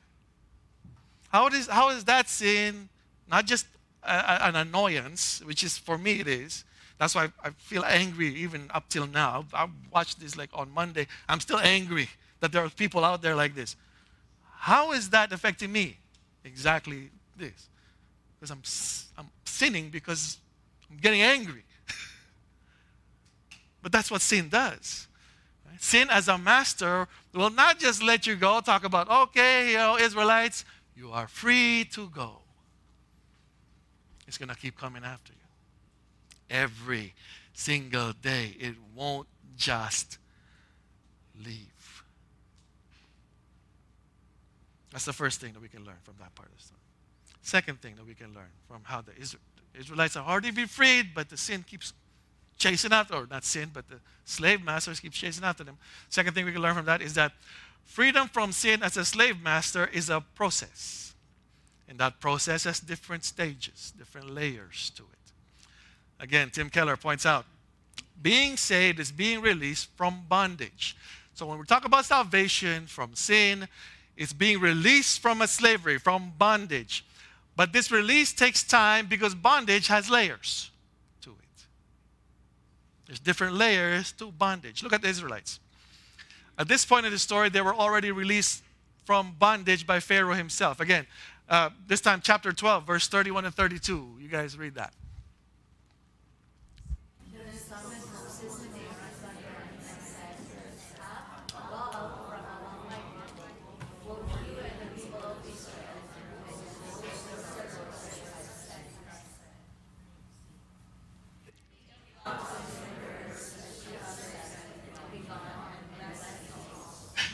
How 1.30 1.48
is, 1.48 1.66
how 1.66 1.90
is 1.90 2.04
that 2.04 2.30
sin 2.30 2.88
not 3.28 3.48
just 3.48 3.66
a, 4.04 4.14
a, 4.14 4.48
an 4.50 4.56
annoyance, 4.56 5.42
which 5.44 5.64
is 5.64 5.80
for 5.80 5.98
me 5.98 6.20
it 6.20 6.28
is, 6.28 6.64
that's 7.00 7.16
why 7.16 7.30
I 7.44 7.50
feel 7.58 7.84
angry 7.84 8.28
even 8.36 8.70
up 8.76 8.90
till 8.90 9.08
now. 9.08 9.46
I 9.56 9.70
watched 9.92 10.20
this 10.20 10.38
like 10.38 10.52
on 10.54 10.72
Monday. 10.72 11.08
I'm 11.28 11.40
still 11.40 11.60
angry 11.60 12.10
that 12.42 12.52
there 12.52 12.64
are 12.64 12.70
people 12.70 13.04
out 13.04 13.24
there 13.24 13.36
like 13.36 13.56
this. 13.56 13.76
How 14.54 14.92
is 14.92 15.10
that 15.10 15.32
affecting 15.32 15.72
me? 15.72 15.98
Exactly 16.46 17.10
this. 17.36 17.70
Because 18.42 18.50
I'm, 18.50 19.24
I'm 19.24 19.32
sinning 19.46 19.92
because 19.92 20.40
I'm 20.90 20.98
getting 20.98 21.22
angry. 21.22 21.64
but 23.84 23.92
that's 23.92 24.10
what 24.10 24.22
sin 24.22 24.50
does. 24.50 25.08
Right? 25.70 25.80
Sin 25.80 26.10
as 26.10 26.28
a 26.28 26.40
master 26.40 27.08
will 27.36 27.52
not 27.52 27.78
just 27.78 28.02
let 28.02 28.26
you 28.26 28.36
go, 28.36 28.60
talk 28.60 28.84
about, 28.84 29.08
okay, 29.10 29.72
you 29.72 29.78
know, 29.78 29.96
Israelites, 29.96 30.66
you 30.96 31.12
are 31.12 31.28
free 31.28 31.88
to 31.92 32.10
go. 32.10 32.40
It's 34.28 34.40
going 34.40 34.50
to 34.50 34.56
keep 34.56 34.76
coming 34.76 35.04
after 35.04 35.34
you. 35.34 35.40
Every 36.50 37.14
single 37.54 38.14
day. 38.14 38.56
It 38.60 38.74
won't 38.96 39.28
just 39.56 40.18
leave. 41.46 42.04
That's 44.92 45.06
the 45.06 45.14
first 45.14 45.40
thing 45.40 45.54
that 45.54 45.62
we 45.62 45.68
can 45.68 45.86
learn 45.86 45.98
from 46.02 46.16
that 46.20 46.34
part 46.34 46.50
of 46.50 46.58
the 46.58 46.64
story. 46.64 46.81
Second 47.52 47.82
thing 47.82 47.96
that 47.98 48.08
we 48.08 48.14
can 48.14 48.34
learn 48.34 48.48
from 48.66 48.80
how 48.84 49.02
the 49.02 49.12
Israelites 49.78 50.16
are 50.16 50.24
hardly 50.24 50.52
be 50.52 50.64
freed, 50.64 51.08
but 51.14 51.28
the 51.28 51.36
sin 51.36 51.66
keeps 51.68 51.92
chasing 52.58 52.94
after, 52.94 53.14
or 53.14 53.28
not 53.30 53.44
sin, 53.44 53.70
but 53.74 53.90
the 53.90 53.98
slave 54.24 54.64
masters 54.64 55.02
keep 55.02 55.12
chasing 55.12 55.44
after 55.44 55.66
them. 55.66 55.78
Second 56.08 56.34
thing 56.34 56.46
we 56.46 56.54
can 56.54 56.62
learn 56.62 56.76
from 56.76 56.86
that 56.86 57.02
is 57.02 57.14
that 57.16 57.34
freedom 57.84 58.30
from 58.30 58.54
sin 58.54 58.82
as 58.82 58.96
a 58.96 59.04
slave 59.04 59.42
master 59.42 59.86
is 59.88 60.10
a 60.10 60.22
process. 60.34 61.14
And 61.90 62.00
that 62.00 62.22
process 62.22 62.64
has 62.64 62.80
different 62.80 63.26
stages, 63.26 63.92
different 63.98 64.34
layers 64.34 64.90
to 64.96 65.04
it. 65.04 66.24
Again, 66.24 66.52
Tim 66.52 66.70
Keller 66.70 66.96
points 66.96 67.26
out 67.26 67.44
being 68.22 68.56
saved 68.56 68.98
is 68.98 69.12
being 69.12 69.42
released 69.42 69.90
from 69.98 70.24
bondage. 70.30 70.96
So 71.34 71.46
when 71.48 71.60
we 71.60 71.66
talk 71.66 71.84
about 71.84 72.06
salvation 72.06 72.86
from 72.86 73.14
sin, 73.14 73.68
it's 74.16 74.32
being 74.32 74.62
released 74.62 75.20
from 75.20 75.42
a 75.42 75.48
slavery, 75.48 75.98
from 75.98 76.32
bondage. 76.38 77.04
But 77.56 77.74
this 77.74 77.92
release 77.92 78.34
takes 78.34 78.64
time 78.64 79.08
because 79.08 79.36
bondage 79.36 79.88
has 79.88 80.10
layers 80.10 80.72
to 81.22 81.32
it. 81.32 81.66
There's 83.06 83.20
different 83.20 83.56
layers 83.56 84.12
to 84.14 84.32
bondage. 84.32 84.84
Look 84.84 84.94
at 84.94 85.02
the 85.02 85.10
Israelites. 85.10 85.60
At 86.58 86.68
this 86.68 86.86
point 86.86 87.06
in 87.06 87.12
the 87.12 87.20
story, 87.20 87.50
they 87.50 87.62
were 87.62 87.76
already 87.76 88.12
released 88.12 88.64
from 89.06 89.36
bondage 89.38 89.86
by 89.86 90.00
Pharaoh 90.00 90.36
himself. 90.36 90.80
Again, 90.80 91.08
uh, 91.50 91.70
this 91.88 92.02
time, 92.02 92.22
chapter 92.24 92.52
12, 92.54 92.86
verse 92.86 93.08
31 93.08 93.46
and 93.46 93.54
32. 93.54 94.18
You 94.20 94.28
guys 94.30 94.58
read 94.58 94.76
that. 94.76 94.94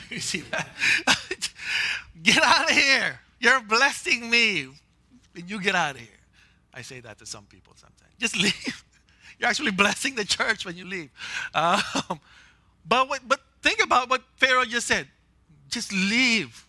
you 0.10 0.17
see 0.28 0.42
that? 0.52 0.70
get 2.24 2.44
out 2.44 2.70
of 2.70 2.76
here. 2.76 3.20
You're 3.40 3.62
blessing 3.62 4.30
me. 4.30 4.68
And 5.36 5.50
you 5.50 5.62
get 5.62 5.76
out 5.76 5.96
of 5.96 6.02
here. 6.02 6.10
I 6.74 6.82
say 6.82 7.00
that 7.00 7.20
to 7.20 7.26
some 7.26 7.46
people 7.46 7.74
sometimes. 7.76 8.14
Just 8.20 8.38
leave. 8.42 8.84
You're 9.40 9.50
actually 9.50 9.72
blessing 9.72 10.16
the 10.16 10.26
church 10.26 10.66
when 10.66 10.76
you 10.76 10.86
leave. 10.86 11.10
Um, 11.54 12.20
but, 12.88 13.10
what, 13.10 13.22
but 13.28 13.40
think 13.62 13.84
about 13.84 14.10
what 14.10 14.24
Pharaoh 14.38 14.66
just 14.66 14.88
said. 14.88 15.08
Just 15.70 15.92
leave. 15.94 16.66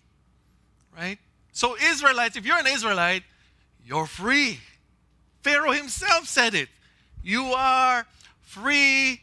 Right? 0.96 1.18
So, 1.52 1.76
Israelites, 1.76 2.36
if 2.36 2.44
you're 2.44 2.58
an 2.58 2.66
Israelite, 2.66 3.22
you're 3.84 4.06
free. 4.06 4.60
Pharaoh 5.42 5.72
himself 5.72 6.26
said 6.26 6.54
it. 6.54 6.68
You 7.22 7.44
are 7.54 8.06
free 8.42 9.22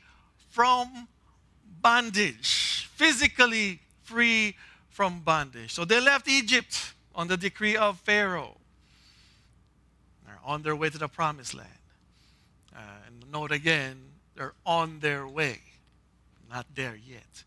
from 0.49 1.07
bondage, 1.81 2.89
physically 2.95 3.79
free 4.05 4.55
from 4.89 5.19
bondage. 5.19 5.73
So 5.73 5.83
they 5.83 5.99
left 5.99 6.27
Egypt 6.27 6.93
on 7.13 7.27
the 7.27 7.35
decree 7.35 7.75
of 7.75 7.99
Pharaoh. 7.99 8.55
They're 10.25 10.39
on 10.45 10.61
their 10.61 10.75
way 10.75 10.89
to 10.89 10.97
the 10.97 11.07
promised 11.07 11.53
land. 11.53 11.69
Uh, 12.73 12.79
and 13.07 13.31
note 13.31 13.51
again, 13.51 13.97
they're 14.35 14.53
on 14.65 14.99
their 14.99 15.27
way, 15.27 15.59
not 16.49 16.65
there 16.75 16.95
yet. 16.95 17.43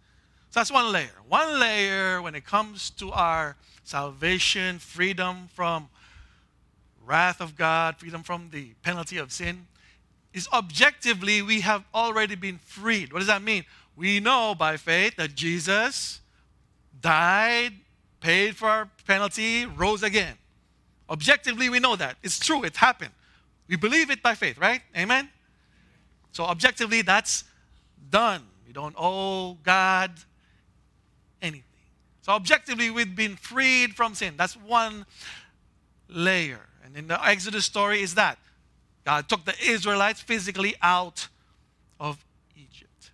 So 0.51 0.61
that's 0.61 0.73
one 0.73 0.92
layer. 0.92 1.11
One 1.29 1.59
layer 1.61 2.21
when 2.21 2.35
it 2.35 2.44
comes 2.44 2.90
to 2.90 3.12
our 3.12 3.57
salvation, 3.85 4.79
freedom 4.79 5.49
from 5.55 5.88
wrath 7.05 7.40
of 7.40 7.57
God, 7.57 7.97
freedom 7.97 8.23
from 8.23 8.51
the 8.51 8.73
penalty 8.83 9.18
of 9.18 9.33
sin, 9.33 9.66
is 10.35 10.49
objectively 10.53 11.40
we 11.40 11.61
have 11.61 11.85
already 11.94 12.35
been 12.35 12.59
freed. 12.59 13.12
What 13.12 13.21
does 13.21 13.29
that 13.29 13.42
mean? 13.42 13.64
We 13.97 14.21
know 14.21 14.55
by 14.55 14.77
faith 14.77 15.16
that 15.16 15.35
Jesus 15.35 16.21
died, 17.01 17.73
paid 18.21 18.57
for 18.57 18.69
our 18.69 18.91
penalty, 19.07 19.67
rose 19.67 20.03
again. 20.03 20.35
Objectively, 21.11 21.69
we 21.69 21.79
know 21.79 21.97
that. 21.97 22.17
It's 22.23 22.39
true, 22.39 22.65
it 22.65 22.77
happened. 22.77 23.13
We 23.69 23.77
believe 23.77 24.11
it 24.11 24.23
by 24.23 24.35
faith, 24.35 24.59
right? 24.59 24.83
Amen? 24.97 25.29
So, 26.33 26.45
objectively, 26.45 27.03
that's 27.03 27.45
done. 28.11 28.43
We 28.67 28.73
don't 28.73 28.95
owe 28.99 29.55
God 29.63 30.13
anything. 31.41 31.65
So, 32.23 32.33
objectively, 32.33 32.91
we've 32.91 33.17
been 33.17 33.37
freed 33.37 33.95
from 33.95 34.15
sin. 34.15 34.35
That's 34.37 34.55
one 34.55 35.07
layer. 36.09 36.61
And 36.85 36.97
in 36.97 37.09
the 37.09 37.25
Exodus 37.25 37.65
story, 37.65 38.03
is 38.03 38.15
that 38.15 38.39
God 39.05 39.29
took 39.29 39.45
the 39.45 39.55
Israelites 39.63 40.21
physically 40.21 40.75
out 40.83 41.29
of 41.99 42.23
Egypt. 42.57 43.11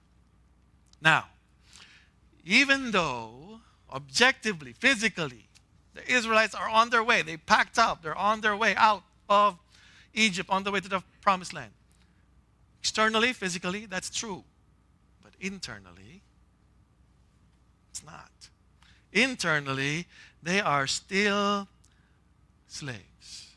Now, 1.01 1.27
even 2.45 2.91
though 2.91 3.44
objectively, 3.95 4.73
physically, 4.73 5.47
the 5.95 6.13
Israelites 6.13 6.55
are 6.55 6.69
on 6.69 6.91
their 6.91 7.05
way. 7.05 7.23
They 7.23 7.37
packed 7.37 7.79
up. 7.79 8.03
They're 8.03 8.17
on 8.17 8.41
their 8.41 8.57
way 8.57 8.75
out 8.75 9.05
of 9.29 9.57
Egypt, 10.13 10.51
on 10.51 10.65
the 10.65 10.73
way 10.73 10.81
to 10.81 10.89
the 10.89 11.03
promised 11.21 11.55
land. 11.55 11.71
Externally, 12.81 13.33
physically, 13.33 13.87
that's 13.87 14.11
true. 14.11 14.45
But 15.23 15.33
internally, 15.41 16.23
it's 17.91 18.05
not. 18.05 18.31
Internally, 19.13 20.07
they 20.43 20.61
are 20.61 20.87
still 20.89 21.69
slaves. 22.67 23.55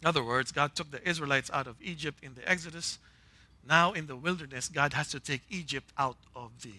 In 0.00 0.08
other 0.08 0.24
words, 0.24 0.50
God 0.50 0.74
took 0.74 0.90
the 0.90 1.06
Israelites 1.06 1.50
out 1.52 1.66
of 1.66 1.76
Egypt 1.82 2.18
in 2.22 2.34
the 2.34 2.48
Exodus. 2.48 2.98
Now, 3.68 3.92
in 3.92 4.06
the 4.06 4.16
wilderness, 4.16 4.70
God 4.70 4.94
has 4.94 5.08
to 5.10 5.20
take 5.20 5.42
Egypt 5.50 5.92
out 5.98 6.16
of 6.34 6.50
the 6.62 6.72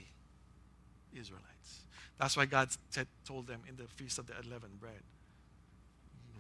Israelites. 1.14 1.51
That's 2.22 2.38
why 2.38 2.46
God 2.46 2.70
said, 2.92 3.08
told 3.26 3.48
them 3.48 3.62
in 3.68 3.78
the 3.78 3.88
Feast 3.96 4.20
of 4.20 4.28
the 4.28 4.34
Unleavened 4.38 4.80
Bread 4.80 5.02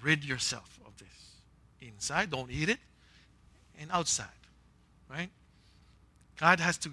rid 0.03 0.23
yourself 0.23 0.79
of 0.85 0.95
this. 0.99 1.07
Inside, 1.81 2.29
don't 2.29 2.51
eat 2.51 2.69
it, 2.69 2.77
and 3.79 3.89
outside, 3.91 4.27
right? 5.09 5.29
God 6.39 6.59
has 6.59 6.77
to 6.79 6.91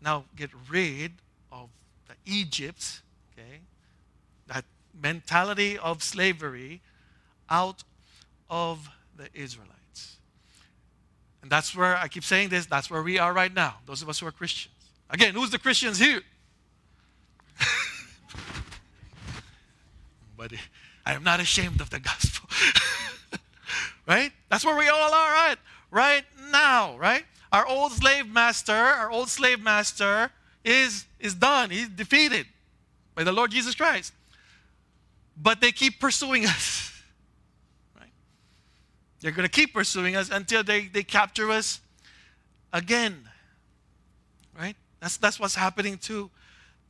now 0.00 0.24
get 0.36 0.48
rid 0.70 1.12
of 1.52 1.68
the 2.08 2.14
Egypt, 2.24 3.02
okay, 3.34 3.60
that 4.46 4.64
mentality 4.98 5.76
of 5.76 6.02
slavery 6.02 6.80
out 7.50 7.84
of 8.48 8.88
the 9.18 9.28
Israelites. 9.34 10.16
And 11.42 11.50
that's 11.50 11.76
where 11.76 11.94
I 11.94 12.08
keep 12.08 12.24
saying 12.24 12.48
this, 12.48 12.64
that's 12.64 12.90
where 12.90 13.02
we 13.02 13.18
are 13.18 13.34
right 13.34 13.52
now, 13.52 13.76
those 13.84 14.00
of 14.00 14.08
us 14.08 14.18
who 14.18 14.26
are 14.26 14.32
Christians. 14.32 14.74
Again, 15.10 15.34
who's 15.34 15.50
the 15.50 15.58
Christians 15.58 15.98
here? 15.98 16.22
I 21.06 21.14
am 21.14 21.22
not 21.22 21.40
ashamed 21.40 21.80
of 21.80 21.90
the 21.90 22.00
gospel. 22.00 22.48
right? 24.06 24.32
That's 24.48 24.64
where 24.64 24.76
we 24.76 24.88
all 24.88 25.12
are 25.12 25.34
at 25.50 25.58
right 25.90 26.24
now, 26.50 26.96
right? 26.98 27.24
Our 27.52 27.66
old 27.66 27.92
slave 27.92 28.28
master, 28.28 28.72
our 28.72 29.10
old 29.10 29.28
slave 29.28 29.60
master 29.60 30.30
is, 30.64 31.06
is 31.18 31.34
done. 31.34 31.70
He's 31.70 31.88
defeated 31.88 32.46
by 33.14 33.24
the 33.24 33.32
Lord 33.32 33.50
Jesus 33.50 33.74
Christ. 33.74 34.12
But 35.36 35.60
they 35.60 35.72
keep 35.72 35.98
pursuing 36.00 36.46
us. 36.46 36.92
Right? 37.98 38.10
They're 39.20 39.32
going 39.32 39.48
to 39.48 39.52
keep 39.52 39.74
pursuing 39.74 40.16
us 40.16 40.30
until 40.30 40.62
they, 40.62 40.86
they 40.86 41.02
capture 41.02 41.50
us 41.50 41.80
again. 42.72 43.28
Right? 44.56 44.76
That's, 45.00 45.16
that's 45.16 45.40
what's 45.40 45.54
happening 45.54 45.98
to 45.98 46.30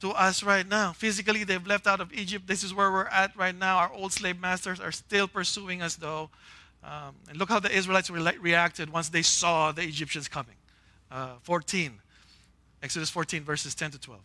to 0.00 0.10
us 0.10 0.42
right 0.42 0.66
now. 0.66 0.92
Physically, 0.92 1.44
they've 1.44 1.66
left 1.66 1.86
out 1.86 2.00
of 2.00 2.12
Egypt. 2.12 2.46
This 2.46 2.64
is 2.64 2.74
where 2.74 2.90
we're 2.90 3.06
at 3.06 3.36
right 3.36 3.54
now. 3.54 3.78
Our 3.78 3.92
old 3.92 4.12
slave 4.12 4.40
masters 4.40 4.80
are 4.80 4.92
still 4.92 5.28
pursuing 5.28 5.82
us, 5.82 5.96
though. 5.96 6.30
Um, 6.82 7.14
and 7.28 7.36
look 7.36 7.48
how 7.48 7.60
the 7.60 7.70
Israelites 7.70 8.08
re- 8.10 8.38
reacted 8.40 8.90
once 8.90 9.10
they 9.10 9.22
saw 9.22 9.72
the 9.72 9.82
Egyptians 9.82 10.28
coming. 10.28 10.56
Uh, 11.10 11.34
14, 11.42 11.98
Exodus 12.82 13.10
14, 13.10 13.42
verses 13.44 13.74
10 13.74 13.92
to 13.92 13.98
12. 13.98 14.20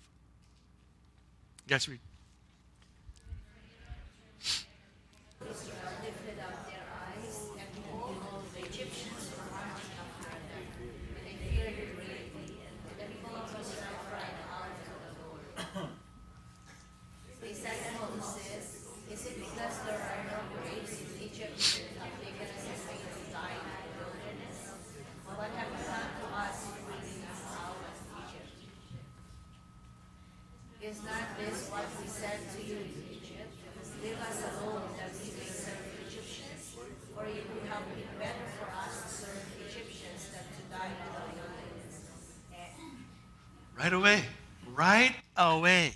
Guys, 1.67 1.89
read. 1.89 1.99
Right 43.85 43.93
away. 43.93 44.23
Right 44.73 45.15
away. 45.37 45.93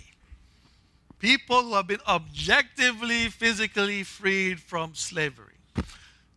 People 1.18 1.62
who 1.64 1.74
have 1.74 1.88
been 1.88 1.98
objectively, 2.06 3.28
physically 3.30 4.04
freed 4.04 4.60
from 4.60 4.94
slavery. 4.94 5.58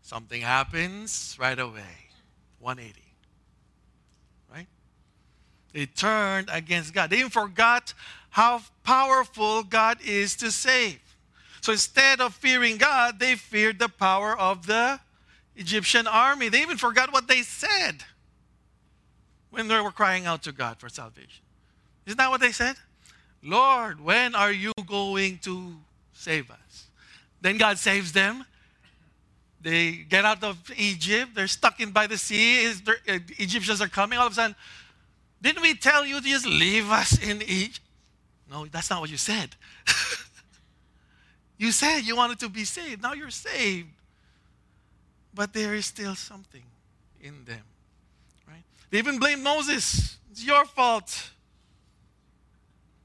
Something 0.01 0.41
happens 0.41 1.37
right 1.39 1.59
away. 1.59 2.09
180. 2.57 2.99
Right? 4.51 4.65
They 5.73 5.85
turned 5.85 6.49
against 6.51 6.91
God. 6.91 7.11
They 7.11 7.17
even 7.17 7.29
forgot 7.29 7.93
how 8.31 8.63
powerful 8.83 9.61
God 9.61 9.99
is 10.03 10.35
to 10.37 10.49
save. 10.49 11.01
So 11.61 11.71
instead 11.71 12.19
of 12.19 12.33
fearing 12.33 12.77
God, 12.77 13.19
they 13.19 13.35
feared 13.35 13.77
the 13.77 13.89
power 13.89 14.35
of 14.35 14.65
the 14.65 14.99
Egyptian 15.55 16.07
army. 16.07 16.49
They 16.49 16.63
even 16.63 16.77
forgot 16.77 17.13
what 17.13 17.27
they 17.27 17.43
said 17.43 18.03
when 19.53 19.67
they 19.67 19.79
were 19.79 19.91
crying 19.91 20.25
out 20.25 20.41
to 20.41 20.51
God 20.51 20.79
for 20.79 20.89
salvation. 20.89 21.43
Isn't 22.07 22.17
that 22.17 22.31
what 22.31 22.41
they 22.41 22.51
said? 22.51 22.75
Lord, 23.43 24.01
when 24.01 24.33
are 24.33 24.51
you 24.51 24.71
going 24.87 25.37
to 25.43 25.75
save 26.11 26.49
us? 26.49 26.87
Then 27.39 27.57
God 27.59 27.77
saves 27.77 28.11
them. 28.11 28.45
They 29.61 29.91
get 30.09 30.25
out 30.25 30.43
of 30.43 30.57
Egypt. 30.75 31.35
They're 31.35 31.47
stuck 31.47 31.79
in 31.79 31.91
by 31.91 32.07
the 32.07 32.17
sea. 32.17 32.73
There, 32.83 32.95
uh, 33.07 33.19
Egyptians 33.37 33.79
are 33.79 33.87
coming. 33.87 34.17
All 34.17 34.25
of 34.25 34.33
a 34.33 34.35
sudden, 34.35 34.55
didn't 35.39 35.61
we 35.61 35.75
tell 35.75 36.03
you 36.03 36.19
to 36.19 36.27
just 36.27 36.47
leave 36.47 36.89
us 36.89 37.21
in 37.21 37.43
Egypt? 37.43 37.81
No, 38.49 38.65
that's 38.65 38.89
not 38.89 39.01
what 39.01 39.11
you 39.11 39.17
said. 39.17 39.55
you 41.59 41.71
said 41.71 41.99
you 41.99 42.15
wanted 42.15 42.39
to 42.39 42.49
be 42.49 42.65
saved. 42.65 43.03
Now 43.03 43.13
you're 43.13 43.29
saved. 43.29 43.89
But 45.31 45.53
there 45.53 45.75
is 45.75 45.85
still 45.85 46.15
something 46.15 46.63
in 47.21 47.45
them. 47.45 47.63
They 48.93 48.99
even 48.99 49.17
blame 49.17 49.41
Moses. 49.41 50.17
It's 50.29 50.45
your 50.45 50.65
fault. 50.65 51.31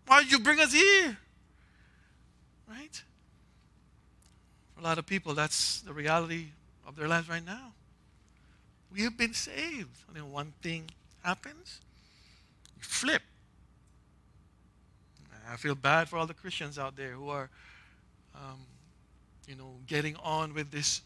Why 0.06 0.22
did 0.22 0.30
you 0.30 0.38
bring 0.38 0.60
us 0.60 0.70
here? 0.70 1.16
Right? 2.68 3.02
For 4.74 4.82
a 4.82 4.84
lot 4.84 4.98
of 4.98 5.06
people, 5.06 5.32
that's 5.32 5.80
the 5.80 5.94
reality 5.94 6.48
of 6.86 6.94
their 6.94 7.08
lives 7.08 7.26
right 7.26 7.42
now. 7.42 7.72
We 8.92 9.00
have 9.04 9.16
been 9.16 9.32
saved. 9.32 9.96
And 10.08 10.14
then 10.14 10.30
one 10.30 10.52
thing 10.60 10.90
happens, 11.24 11.80
you 12.76 12.82
flip. 12.82 13.22
I 15.50 15.56
feel 15.56 15.74
bad 15.74 16.10
for 16.10 16.18
all 16.18 16.26
the 16.26 16.34
Christians 16.34 16.78
out 16.78 16.96
there 16.96 17.12
who 17.12 17.30
are, 17.30 17.48
um, 18.34 18.58
you 19.46 19.54
know, 19.54 19.70
getting 19.86 20.16
on 20.16 20.52
with 20.52 20.70
this, 20.70 21.00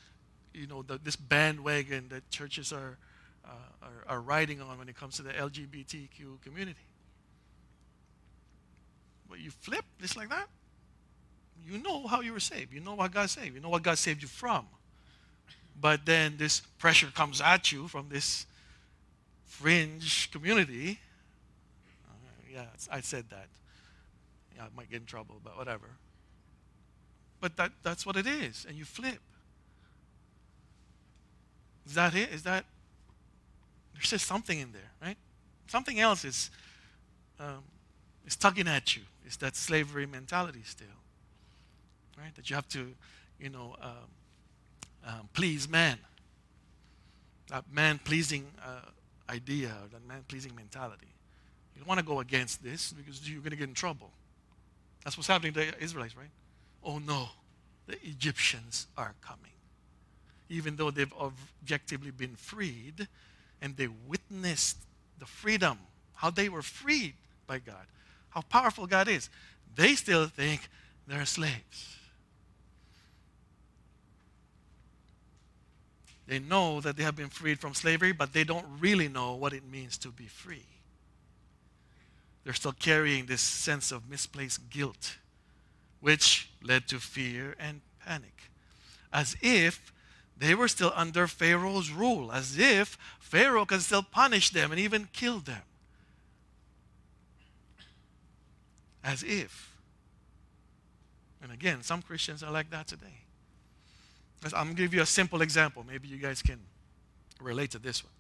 you 0.53 0.67
know, 0.67 0.83
the, 0.83 0.99
this 0.99 1.15
bandwagon 1.15 2.09
that 2.09 2.29
churches 2.31 2.73
are, 2.73 2.99
uh, 3.45 3.49
are, 3.83 4.17
are 4.17 4.21
riding 4.21 4.61
on 4.61 4.79
when 4.79 4.89
it 4.89 4.97
comes 4.97 5.17
to 5.17 5.23
the 5.23 5.33
LGBTQ 5.33 6.41
community. 6.43 6.87
But 9.29 9.41
you 9.41 9.51
flip 9.51 9.85
just 10.01 10.17
like 10.17 10.29
that. 10.29 10.49
You 11.67 11.79
know 11.79 12.07
how 12.07 12.21
you 12.21 12.33
were 12.33 12.41
saved. 12.41 12.73
You 12.73 12.81
know 12.81 12.95
what 12.95 13.13
God 13.13 13.31
saved. 13.31 13.55
You 13.55 13.61
know 13.61 13.69
what 13.69 13.83
God 13.83 13.99
saved 13.99 14.23
you 14.23 14.29
from. 14.29 14.67
But 15.81 16.05
then 16.05 16.37
this 16.37 16.61
pressure 16.79 17.07
comes 17.07 17.41
at 17.41 17.73
you 17.73 17.89
from 17.89 18.09
this 18.09 18.47
fringe 19.47 20.31
community. 20.31 20.99
Uh, 22.09 22.15
yeah, 22.53 22.65
I 22.91 23.01
said 23.01 23.25
that. 23.31 23.47
Yeah, 24.57 24.65
I 24.65 24.67
might 24.77 24.91
get 24.91 25.01
in 25.01 25.07
trouble, 25.07 25.41
but 25.43 25.57
whatever. 25.57 25.87
But 27.41 27.57
that, 27.57 27.73
that's 27.83 28.05
what 28.05 28.17
it 28.17 28.27
is. 28.27 28.67
And 28.69 28.77
you 28.77 28.85
flip. 28.85 29.19
Is 31.87 31.95
that 31.95 32.15
it? 32.15 32.31
Is 32.31 32.43
that. 32.45 32.65
There's 33.95 34.11
just 34.11 34.27
something 34.27 34.59
in 34.59 34.73
there, 34.73 34.91
right? 35.01 35.17
Something 35.67 36.01
else 36.01 36.25
is, 36.25 36.51
um, 37.39 37.63
is 38.27 38.37
tugging 38.37 38.69
at 38.69 38.97
you. 38.97 39.03
It's 39.25 39.37
that 39.39 39.57
slavery 39.57 40.07
mentality 40.07 40.63
still, 40.65 40.87
right? 42.19 42.35
That 42.35 42.51
you 42.51 42.57
have 42.57 42.69
to, 42.71 42.95
you 43.39 43.49
know, 43.49 43.77
um, 43.81 43.91
um, 45.07 45.29
please 45.33 45.69
man. 45.69 45.99
That 47.49 47.65
man 47.73 48.01
pleasing 48.03 48.47
uh, 48.65 48.89
idea, 49.29 49.73
that 49.93 50.07
man 50.07 50.25
pleasing 50.29 50.55
mentality. 50.55 51.09
You 51.75 51.81
don't 51.81 51.89
want 51.89 52.01
to 52.01 52.07
go 52.07 52.21
against 52.21 52.63
this 52.63 52.93
because 52.93 53.29
you're 53.29 53.41
going 53.41 53.51
to 53.51 53.57
get 53.57 53.69
in 53.69 53.75
trouble. 53.75 54.11
That's 55.05 55.17
what's 55.17 55.29
happening 55.29 55.53
to 55.55 55.61
the 55.61 55.83
Israelites, 55.83 56.17
right? 56.17 56.31
Oh 56.85 56.99
no, 56.99 57.29
the 57.87 57.97
Egyptians 58.05 58.87
are 58.97 59.15
coming. 59.21 59.51
Even 60.49 60.77
though 60.77 60.91
they've 60.91 61.13
objectively 61.15 62.11
been 62.11 62.37
freed 62.37 63.09
and 63.63 63.77
they 63.77 63.87
witnessed 63.87 64.77
the 65.19 65.25
freedom, 65.25 65.79
how 66.17 66.29
they 66.29 66.51
were 66.51 66.63
freed 66.63 67.15
by 67.47 67.61
God, 67.61 67.87
how 68.31 68.43
powerful 68.43 68.87
God 68.87 69.09
is, 69.09 69.31
they 69.75 69.95
still 69.95 70.27
think 70.27 70.69
they're 71.07 71.25
slaves. 71.25 71.97
They 76.27 76.41
know 76.41 76.81
that 76.81 76.97
they 76.97 77.05
have 77.05 77.17
been 77.17 77.29
freed 77.29 77.61
from 77.61 77.75
slavery, 77.75 78.13
but 78.13 78.33
they 78.33 78.45
don't 78.45 78.67
really 78.81 79.09
know 79.09 79.35
what 79.35 79.53
it 79.53 79.65
means 79.65 79.97
to 79.99 80.09
be 80.09 80.27
free. 80.27 80.67
They're 82.45 82.55
still 82.55 82.73
carrying 82.73 83.27
this 83.27 83.41
sense 83.41 83.93
of 83.93 84.11
misplaced 84.11 84.71
guilt, 84.71 85.19
which 86.01 86.49
led 86.63 86.89
to 86.89 86.99
fear 86.99 87.55
and 87.61 87.81
panic, 88.05 88.51
as 89.13 89.37
if 89.41 89.93
they 90.43 90.57
were 90.57 90.67
still 90.67 90.93
under 90.97 91.29
Pharaoh's 91.29 91.91
rule, 91.93 92.33
as 92.33 92.59
if 92.59 92.99
Pharaoh 93.21 93.65
can 93.65 93.79
still 93.79 94.03
punish 94.03 94.51
them 94.51 94.73
and 94.73 94.81
even 94.81 95.09
kill 95.13 95.39
them. 95.39 95.63
As 99.05 99.23
if. 99.23 99.77
And 101.41 101.53
again, 101.53 101.83
some 101.83 102.03
Christians 102.03 102.43
are 102.43 102.51
like 102.51 102.71
that 102.71 102.89
today. 102.89 103.21
I'm 104.45 104.51
going 104.65 104.77
to 104.77 104.83
give 104.83 104.93
you 104.93 105.03
a 105.03 105.07
simple 105.07 105.43
example. 105.43 105.85
Maybe 105.89 106.09
you 106.09 106.17
guys 106.17 106.43
can 106.43 106.59
relate 107.41 107.71
to 107.71 107.79
this 107.79 108.03
one. 108.03 108.13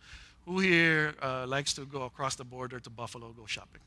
Who 0.47 0.61
here 0.61 1.15
uh, 1.21 1.47
likes 1.49 1.75
to 1.75 1.85
go 1.85 2.03
across 2.03 2.37
the 2.37 2.45
border 2.45 2.79
to 2.79 2.91
Buffalo, 2.91 3.33
go 3.33 3.47
shopping? 3.47 3.81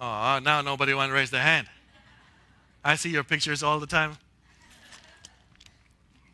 Oh, 0.00 0.40
now 0.42 0.62
nobody 0.62 0.94
want 0.94 1.10
to 1.10 1.14
raise 1.14 1.30
their 1.30 1.42
hand. 1.42 1.68
I 2.86 2.94
see 2.94 3.10
your 3.10 3.24
pictures 3.24 3.64
all 3.64 3.80
the 3.80 3.86
time 3.86 4.16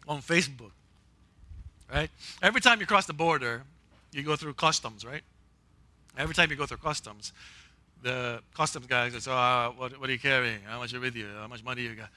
on 0.07 0.21
Facebook, 0.21 0.73
right? 1.91 2.11
Every 2.43 2.61
time 2.61 2.79
you 2.79 2.85
cross 2.85 3.07
the 3.07 3.15
border, 3.15 3.63
you 4.13 4.23
go 4.23 4.37
through 4.37 4.53
customs, 4.53 5.03
right? 5.03 5.23
Every 6.19 6.35
time 6.35 6.51
you 6.51 6.57
go 6.57 6.67
through 6.67 6.77
customs, 6.77 7.33
the 8.03 8.43
customs 8.55 8.87
guy 8.87 9.09
says, 9.09 9.27
"Oh, 9.29 9.33
uh, 9.33 9.71
what, 9.71 9.99
what 9.99 10.11
are 10.11 10.13
you 10.13 10.19
carrying? 10.19 10.61
How 10.67 10.79
much 10.79 10.93
are 10.93 10.97
you 10.97 11.01
with 11.01 11.17
you? 11.17 11.27
How 11.41 11.47
much 11.47 11.65
money 11.65 11.83
you 11.83 11.95
got?" 11.95 12.11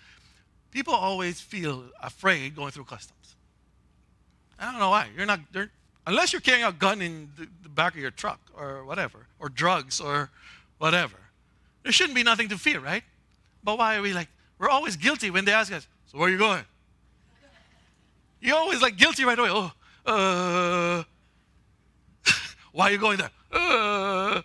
People 0.69 0.93
always 0.93 1.39
feel 1.39 1.85
afraid 2.01 2.57
going 2.57 2.71
through 2.71 2.83
customs. 2.83 3.35
I 4.59 4.69
don't 4.69 4.81
know 4.81 4.89
why. 4.89 5.07
You're 5.15 5.25
not 5.25 5.39
unless 6.05 6.33
you're 6.33 6.41
carrying 6.41 6.65
a 6.65 6.73
gun 6.73 7.01
in 7.01 7.29
the, 7.37 7.47
the 7.63 7.69
back 7.69 7.93
of 7.93 8.01
your 8.01 8.11
truck 8.11 8.41
or 8.53 8.83
whatever, 8.83 9.27
or 9.39 9.47
drugs 9.47 10.01
or 10.01 10.29
whatever. 10.77 11.15
There 11.83 11.93
shouldn't 11.93 12.15
be 12.15 12.23
nothing 12.23 12.49
to 12.49 12.57
fear, 12.57 12.81
right? 12.81 13.05
But 13.65 13.79
why 13.79 13.97
are 13.97 14.01
we 14.01 14.13
like? 14.13 14.29
We're 14.59 14.69
always 14.69 14.95
guilty 14.95 15.31
when 15.31 15.43
they 15.43 15.51
ask 15.51 15.73
us, 15.73 15.87
"So 16.05 16.19
where 16.19 16.29
are 16.29 16.31
you 16.31 16.37
going?" 16.37 16.63
You're 18.39 18.57
always 18.57 18.81
like 18.81 18.95
guilty 18.95 19.25
right 19.25 19.37
away. 19.37 19.49
Oh, 19.51 19.71
uh, 20.05 21.03
why 22.71 22.89
are 22.89 22.91
you 22.91 22.99
going 22.99 23.17
there? 23.17 23.31
Uh, 23.51 24.41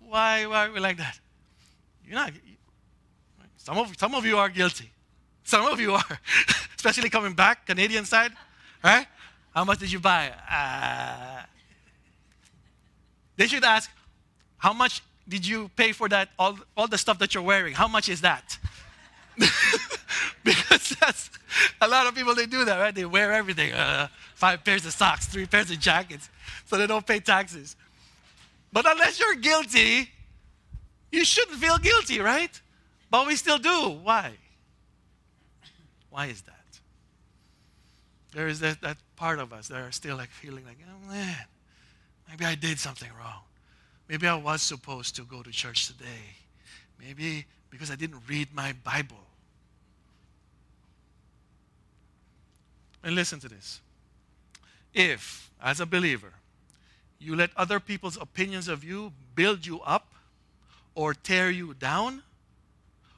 why, 0.00 0.46
why 0.46 0.66
are 0.66 0.72
we 0.72 0.80
like 0.80 0.96
that? 0.96 1.20
You're 2.04 2.14
not. 2.14 2.32
Some 3.58 3.76
of, 3.76 3.94
some 3.98 4.14
of 4.14 4.24
you 4.24 4.38
are 4.38 4.48
guilty. 4.48 4.90
Some 5.44 5.66
of 5.66 5.78
you 5.78 5.92
are, 5.92 6.20
especially 6.76 7.10
coming 7.10 7.34
back, 7.34 7.66
Canadian 7.66 8.06
side, 8.06 8.32
right? 8.82 9.06
How 9.54 9.64
much 9.64 9.78
did 9.78 9.92
you 9.92 10.00
buy? 10.00 10.32
Uh, 10.50 11.42
they 13.36 13.46
should 13.46 13.64
ask, 13.64 13.90
how 14.56 14.72
much 14.72 15.02
did 15.28 15.46
you 15.46 15.70
pay 15.76 15.92
for 15.92 16.08
that, 16.08 16.30
all, 16.38 16.58
all 16.76 16.88
the 16.88 16.98
stuff 16.98 17.18
that 17.18 17.34
you're 17.34 17.42
wearing? 17.42 17.74
How 17.74 17.88
much 17.88 18.08
is 18.08 18.22
that? 18.22 18.58
because 20.44 20.96
that's 21.00 21.30
a 21.80 21.86
lot 21.86 22.06
of 22.06 22.14
people 22.14 22.34
they 22.34 22.46
do 22.46 22.64
that 22.64 22.76
right 22.78 22.92
they 22.92 23.04
wear 23.04 23.32
everything 23.32 23.72
uh, 23.72 24.08
five 24.34 24.64
pairs 24.64 24.84
of 24.84 24.92
socks 24.92 25.26
three 25.26 25.46
pairs 25.46 25.70
of 25.70 25.78
jackets 25.78 26.28
so 26.66 26.76
they 26.76 26.88
don't 26.88 27.06
pay 27.06 27.20
taxes 27.20 27.76
but 28.72 28.86
unless 28.86 29.18
you're 29.18 29.34
guilty, 29.34 30.10
you 31.10 31.24
shouldn't 31.24 31.58
feel 31.58 31.78
guilty, 31.78 32.20
right? 32.20 32.60
But 33.10 33.26
we 33.26 33.36
still 33.36 33.58
do. 33.58 33.98
Why? 34.02 34.32
Why 36.10 36.26
is 36.26 36.42
that? 36.42 36.54
There 38.32 38.46
is 38.46 38.60
that, 38.60 38.80
that 38.82 38.98
part 39.16 39.38
of 39.38 39.52
us 39.52 39.68
that 39.68 39.78
are 39.78 39.92
still 39.92 40.16
like 40.16 40.28
feeling 40.28 40.64
like, 40.66 40.76
oh 40.86 41.10
man, 41.10 41.46
maybe 42.28 42.44
I 42.44 42.54
did 42.54 42.78
something 42.78 43.08
wrong. 43.18 43.40
Maybe 44.08 44.26
I 44.26 44.34
was 44.36 44.62
supposed 44.62 45.16
to 45.16 45.22
go 45.22 45.42
to 45.42 45.50
church 45.50 45.86
today. 45.86 46.36
Maybe 46.98 47.44
because 47.70 47.90
I 47.90 47.96
didn't 47.96 48.22
read 48.26 48.48
my 48.54 48.74
Bible. 48.84 49.16
And 53.04 53.14
listen 53.14 53.38
to 53.40 53.48
this. 53.48 53.80
If, 54.94 55.50
as 55.62 55.80
a 55.80 55.86
believer, 55.86 56.32
you 57.18 57.36
let 57.36 57.50
other 57.56 57.80
people's 57.80 58.16
opinions 58.16 58.68
of 58.68 58.82
you 58.82 59.12
build 59.34 59.66
you 59.66 59.80
up 59.80 60.06
or 60.94 61.14
tear 61.14 61.50
you 61.50 61.74
down, 61.74 62.22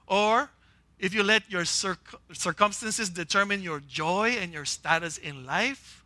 or 0.06 0.50
if 0.98 1.14
you 1.14 1.22
let 1.22 1.50
your 1.50 1.64
circ- 1.64 2.20
circumstances 2.32 3.08
determine 3.08 3.62
your 3.62 3.80
joy 3.80 4.36
and 4.38 4.52
your 4.52 4.64
status 4.64 5.16
in 5.16 5.46
life, 5.46 6.04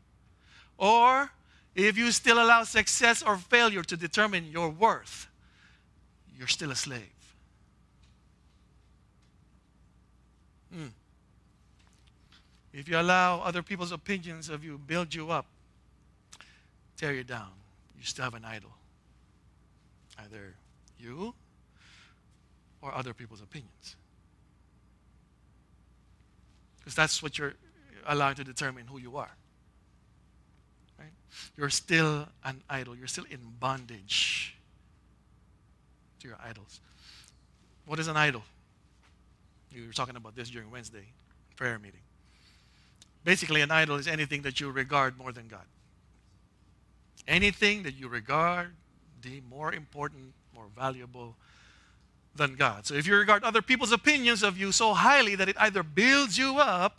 or 0.78 1.30
if 1.74 1.98
you 1.98 2.10
still 2.12 2.42
allow 2.42 2.62
success 2.64 3.22
or 3.22 3.36
failure 3.36 3.82
to 3.82 3.96
determine 3.96 4.46
your 4.46 4.70
worth, 4.70 5.28
you're 6.36 6.48
still 6.48 6.70
a 6.70 6.76
slave. 6.76 7.02
Mm. 10.74 10.90
If 12.72 12.88
you 12.88 12.98
allow 12.98 13.40
other 13.40 13.62
people's 13.62 13.92
opinions 13.92 14.48
of 14.48 14.64
you 14.64 14.78
build 14.78 15.14
you 15.14 15.30
up, 15.30 15.46
tear 16.96 17.12
you 17.12 17.24
down, 17.24 17.50
you 17.98 18.04
still 18.04 18.24
have 18.24 18.34
an 18.34 18.44
idol. 18.44 18.70
Either 20.18 20.54
you 20.98 21.34
or 22.82 22.94
other 22.94 23.14
people's 23.14 23.40
opinions. 23.40 23.96
Because 26.78 26.94
that's 26.94 27.22
what 27.22 27.38
you're 27.38 27.54
allowed 28.06 28.36
to 28.36 28.44
determine 28.44 28.86
who 28.86 28.98
you 28.98 29.16
are. 29.16 29.30
Right? 30.98 31.08
You're 31.56 31.70
still 31.70 32.28
an 32.44 32.62
idol. 32.68 32.96
You're 32.96 33.06
still 33.06 33.26
in 33.30 33.40
bondage 33.60 34.56
to 36.20 36.28
your 36.28 36.38
idols. 36.44 36.80
What 37.86 37.98
is 37.98 38.08
an 38.08 38.16
idol? 38.16 38.42
We 39.74 39.86
were 39.86 39.92
talking 39.92 40.16
about 40.16 40.36
this 40.36 40.50
during 40.50 40.70
Wednesday 40.70 41.06
prayer 41.56 41.78
meeting. 41.78 42.00
Basically, 43.24 43.60
an 43.60 43.70
idol 43.70 43.96
is 43.96 44.06
anything 44.06 44.42
that 44.42 44.60
you 44.60 44.70
regard 44.70 45.18
more 45.18 45.32
than 45.32 45.48
God. 45.48 45.64
Anything 47.26 47.82
that 47.84 47.94
you 47.94 48.08
regard 48.08 48.72
deem 49.22 49.44
more 49.48 49.72
important, 49.72 50.34
more 50.54 50.66
valuable 50.76 51.34
than 52.36 52.54
God. 52.54 52.86
So 52.86 52.94
if 52.94 53.06
you 53.06 53.16
regard 53.16 53.42
other 53.42 53.62
people's 53.62 53.92
opinions 53.92 54.42
of 54.42 54.58
you 54.58 54.72
so 54.72 54.92
highly 54.92 55.34
that 55.36 55.48
it 55.48 55.56
either 55.58 55.82
builds 55.82 56.36
you 56.36 56.58
up 56.58 56.98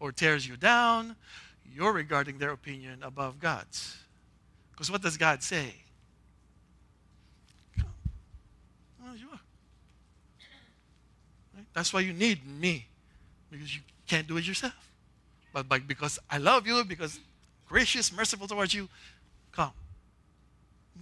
or 0.00 0.10
tears 0.10 0.48
you 0.48 0.56
down, 0.56 1.14
you're 1.74 1.92
regarding 1.92 2.38
their 2.38 2.50
opinion 2.50 3.02
above 3.02 3.38
God's. 3.40 3.96
Because 4.72 4.90
what 4.90 5.02
does 5.02 5.16
God 5.16 5.42
say? 5.42 5.74
Well, 7.78 9.16
you 9.16 9.26
are. 9.26 9.40
Right? 11.56 11.66
That's 11.74 11.92
why 11.92 12.00
you 12.00 12.12
need 12.12 12.46
me, 12.46 12.86
because 13.50 13.74
you 13.74 13.82
can't 14.06 14.26
do 14.26 14.36
it 14.36 14.46
yourself. 14.46 14.74
But 15.52 15.68
because 15.86 16.18
I 16.30 16.38
love 16.38 16.66
you, 16.66 16.82
because 16.84 17.20
gracious, 17.68 18.12
merciful 18.12 18.46
towards 18.46 18.72
you, 18.72 18.88
come. 19.52 19.72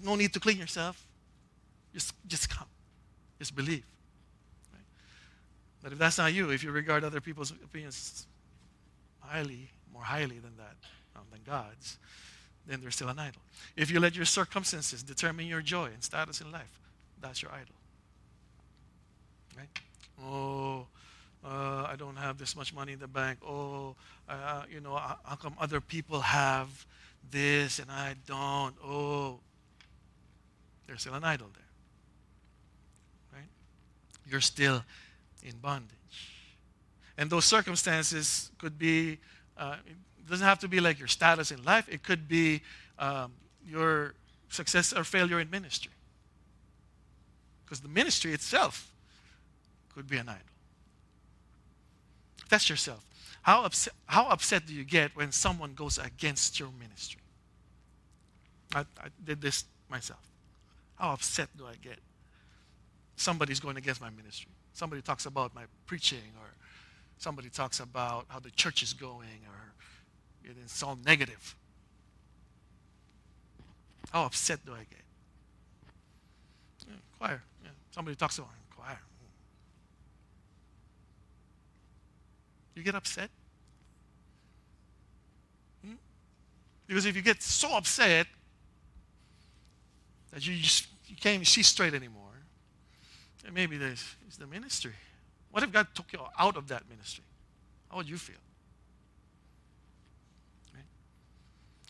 No 0.03 0.17
need 0.17 0.33
to 0.33 0.41
clean 0.41 0.59
yourself. 0.59 1.07
Just, 1.93 2.15
just 2.27 2.49
come. 2.49 2.67
Just 3.39 3.55
believe. 3.55 3.85
Right? 4.73 4.83
But 5.83 5.93
if 5.93 5.99
that's 5.99 6.19
not 6.19 6.33
you, 6.33 6.51
if 6.51 6.65
you 6.65 6.71
regard 6.71 7.05
other 7.05 7.21
people's 7.21 7.51
opinions 7.51 8.27
highly, 9.21 9.71
more 10.01 10.07
highly 10.07 10.39
than 10.39 10.57
that, 10.57 10.77
um, 11.15 11.25
than 11.31 11.41
God's, 11.45 11.99
then 12.67 12.81
they're 12.81 12.91
still 12.91 13.09
an 13.09 13.19
idol. 13.19 13.43
If 13.77 13.91
you 13.91 14.01
let 14.01 14.17
your 14.17 14.25
circumstances 14.25 15.03
determine 15.03 15.47
your 15.47 15.61
joy 15.61 15.87
and 15.87 16.03
status 16.03 16.41
in 16.41 16.51
life, 16.51 16.81
that's 17.21 17.43
your 17.43 17.51
idol. 17.53 17.75
Right? 19.59 19.69
Oh, 20.25 20.87
uh, 21.45 21.87
I 21.87 21.97
don't 21.99 22.17
have 22.17 22.39
this 22.39 22.57
much 22.57 22.75
money 22.75 22.93
in 22.93 22.99
the 22.99 23.09
bank. 23.09 23.41
Oh, 23.47 23.95
uh, 24.27 24.63
you 24.73 24.81
know, 24.81 24.97
how 24.97 25.37
come 25.37 25.55
other 25.61 25.83
people 25.83 26.21
have 26.21 26.87
this 27.31 27.79
and 27.79 27.91
I 27.91 28.15
don't? 28.27 28.75
Oh, 28.83 29.41
there's 30.87 31.03
still 31.03 31.15
an 31.15 31.25
idol 31.25 31.49
there. 31.53 33.39
Right? 33.39 33.49
You're 34.31 34.41
still 34.41 34.83
in 35.43 35.59
bondage. 35.59 35.97
And 37.19 37.29
those 37.29 37.45
circumstances 37.45 38.51
could 38.57 38.79
be, 38.79 39.19
uh, 39.61 39.77
it 39.87 40.29
doesn't 40.29 40.47
have 40.47 40.59
to 40.61 40.69
be 40.69 40.81
like 40.81 40.99
your 40.99 41.09
status 41.09 41.51
in 41.51 41.63
life, 41.63 41.89
it 41.89 42.03
could 42.03 42.27
be 42.27 42.63
um, 42.99 43.33
your 43.67 44.15
success 44.49 44.93
or 44.93 45.05
failure 45.05 45.39
in 45.39 45.51
ministry. 45.51 45.93
Because 47.65 47.81
the 47.81 47.89
ministry 47.89 48.33
itself 48.33 48.93
could 49.95 50.09
be 50.09 50.17
an 50.17 50.29
idol. 50.29 50.43
Test 52.49 52.69
yourself. 52.69 53.05
How 53.43 53.65
upset, 53.65 53.93
how 54.07 54.27
upset 54.29 54.67
do 54.67 54.75
you 54.75 54.83
get 54.83 55.15
when 55.15 55.31
someone 55.31 55.75
goes 55.75 55.99
against 55.99 56.59
your 56.59 56.71
ministry? 56.79 57.21
I, 58.75 58.81
I 58.81 59.09
did 59.25 59.41
this 59.41 59.65
myself. 59.89 60.21
How 60.97 61.13
upset 61.13 61.49
do 61.57 61.65
I 61.67 61.75
get? 61.83 61.99
Somebody's 63.17 63.61
going 63.61 63.77
against 63.77 64.01
my 64.01 64.11
ministry. 64.11 64.51
Somebody 64.73 65.03
talks 65.03 65.27
about 65.27 65.55
my 65.55 65.65
preaching, 65.87 66.33
or 66.41 66.49
somebody 67.21 67.51
talks 67.51 67.81
about 67.81 68.25
how 68.29 68.41
the 68.41 68.51
church 68.51 68.83
is 68.83 68.95
going, 68.95 69.45
or 69.47 69.73
it's 70.65 70.83
all 70.83 70.99
negative. 71.05 71.55
How 74.11 74.25
upset 74.25 74.65
do 74.65 74.73
I 74.73 74.79
get? 74.79 75.05
Yeah, 76.89 76.95
choir. 77.19 77.43
Yeah. 77.63 77.71
Somebody 77.91 78.17
talks 78.17 78.39
about 78.39 78.49
choir. 78.75 78.99
You 82.75 82.83
get 82.83 82.95
upset? 82.95 83.29
Hmm? 85.85 85.93
Because 86.87 87.05
if 87.05 87.15
you 87.15 87.23
get 87.23 87.43
so 87.43 87.77
upset 87.77 88.27
that 90.33 90.47
you 90.47 90.57
just 90.57 90.87
you 91.07 91.17
can't 91.17 91.35
even 91.35 91.45
see 91.45 91.63
straight 91.63 91.93
anymore, 91.93 92.23
and 93.45 93.55
maybe 93.55 93.77
this 93.77 94.17
is 94.27 94.39
the 94.39 94.47
ministry. 94.47 94.95
What 95.51 95.63
if 95.63 95.73
God 95.73 95.89
took 95.95 96.13
you 96.13 96.21
out 96.39 96.57
of 96.57 96.69
that 96.69 96.89
ministry? 96.89 97.25
How 97.91 97.97
would 97.97 98.09
you 98.09 98.19
feel? 98.19 98.37
Right? 100.75 100.85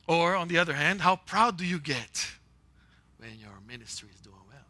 Or 0.07 0.35
on 0.35 0.49
the 0.49 0.59
other 0.59 0.73
hand, 0.73 1.03
how 1.03 1.17
proud 1.17 1.57
do 1.57 1.67
you 1.67 1.79
get 1.79 2.31
when 3.19 3.31
your 3.39 3.61
ministry 3.69 4.09
is 4.15 4.21
doing 4.21 4.37
well? 4.49 4.67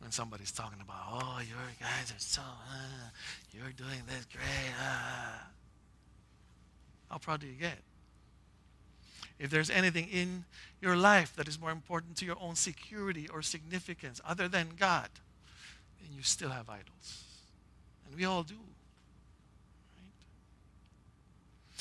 When 0.00 0.10
somebody's 0.10 0.52
talking 0.52 0.80
about, 0.82 0.98
oh, 1.10 1.40
your 1.48 1.58
guys 1.80 2.10
are 2.10 2.18
so, 2.18 2.42
uh, 2.42 3.08
you're 3.52 3.72
doing 3.72 4.02
this 4.06 4.26
great. 4.30 4.74
Uh. 4.78 5.38
How 7.10 7.18
proud 7.18 7.40
do 7.40 7.46
you 7.46 7.54
get? 7.54 7.78
If 9.38 9.50
there's 9.50 9.70
anything 9.70 10.08
in 10.12 10.44
your 10.80 10.96
life 10.96 11.34
that 11.36 11.48
is 11.48 11.58
more 11.58 11.70
important 11.70 12.16
to 12.18 12.26
your 12.26 12.36
own 12.40 12.54
security 12.54 13.28
or 13.32 13.42
significance 13.42 14.20
other 14.24 14.48
than 14.48 14.70
God, 14.78 15.08
then 16.00 16.16
you 16.16 16.22
still 16.22 16.50
have 16.50 16.68
idols. 16.68 17.24
We 18.16 18.24
all 18.24 18.42
do. 18.42 18.54
Right? 18.54 20.12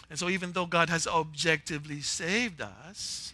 And 0.09 0.19
so, 0.19 0.29
even 0.29 0.51
though 0.53 0.65
God 0.65 0.89
has 0.89 1.07
objectively 1.07 2.01
saved 2.01 2.61
us 2.61 3.34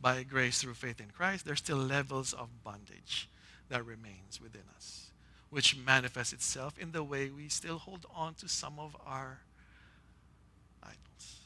by 0.00 0.22
grace 0.22 0.60
through 0.60 0.74
faith 0.74 1.00
in 1.00 1.08
Christ, 1.08 1.46
there's 1.46 1.58
still 1.58 1.78
levels 1.78 2.32
of 2.32 2.48
bondage 2.62 3.28
that 3.68 3.84
remains 3.84 4.40
within 4.42 4.62
us, 4.76 5.10
which 5.50 5.76
manifests 5.76 6.32
itself 6.32 6.78
in 6.78 6.92
the 6.92 7.02
way 7.02 7.30
we 7.30 7.48
still 7.48 7.78
hold 7.78 8.06
on 8.14 8.34
to 8.34 8.48
some 8.48 8.78
of 8.78 8.96
our 9.06 9.40
idols. 10.82 11.40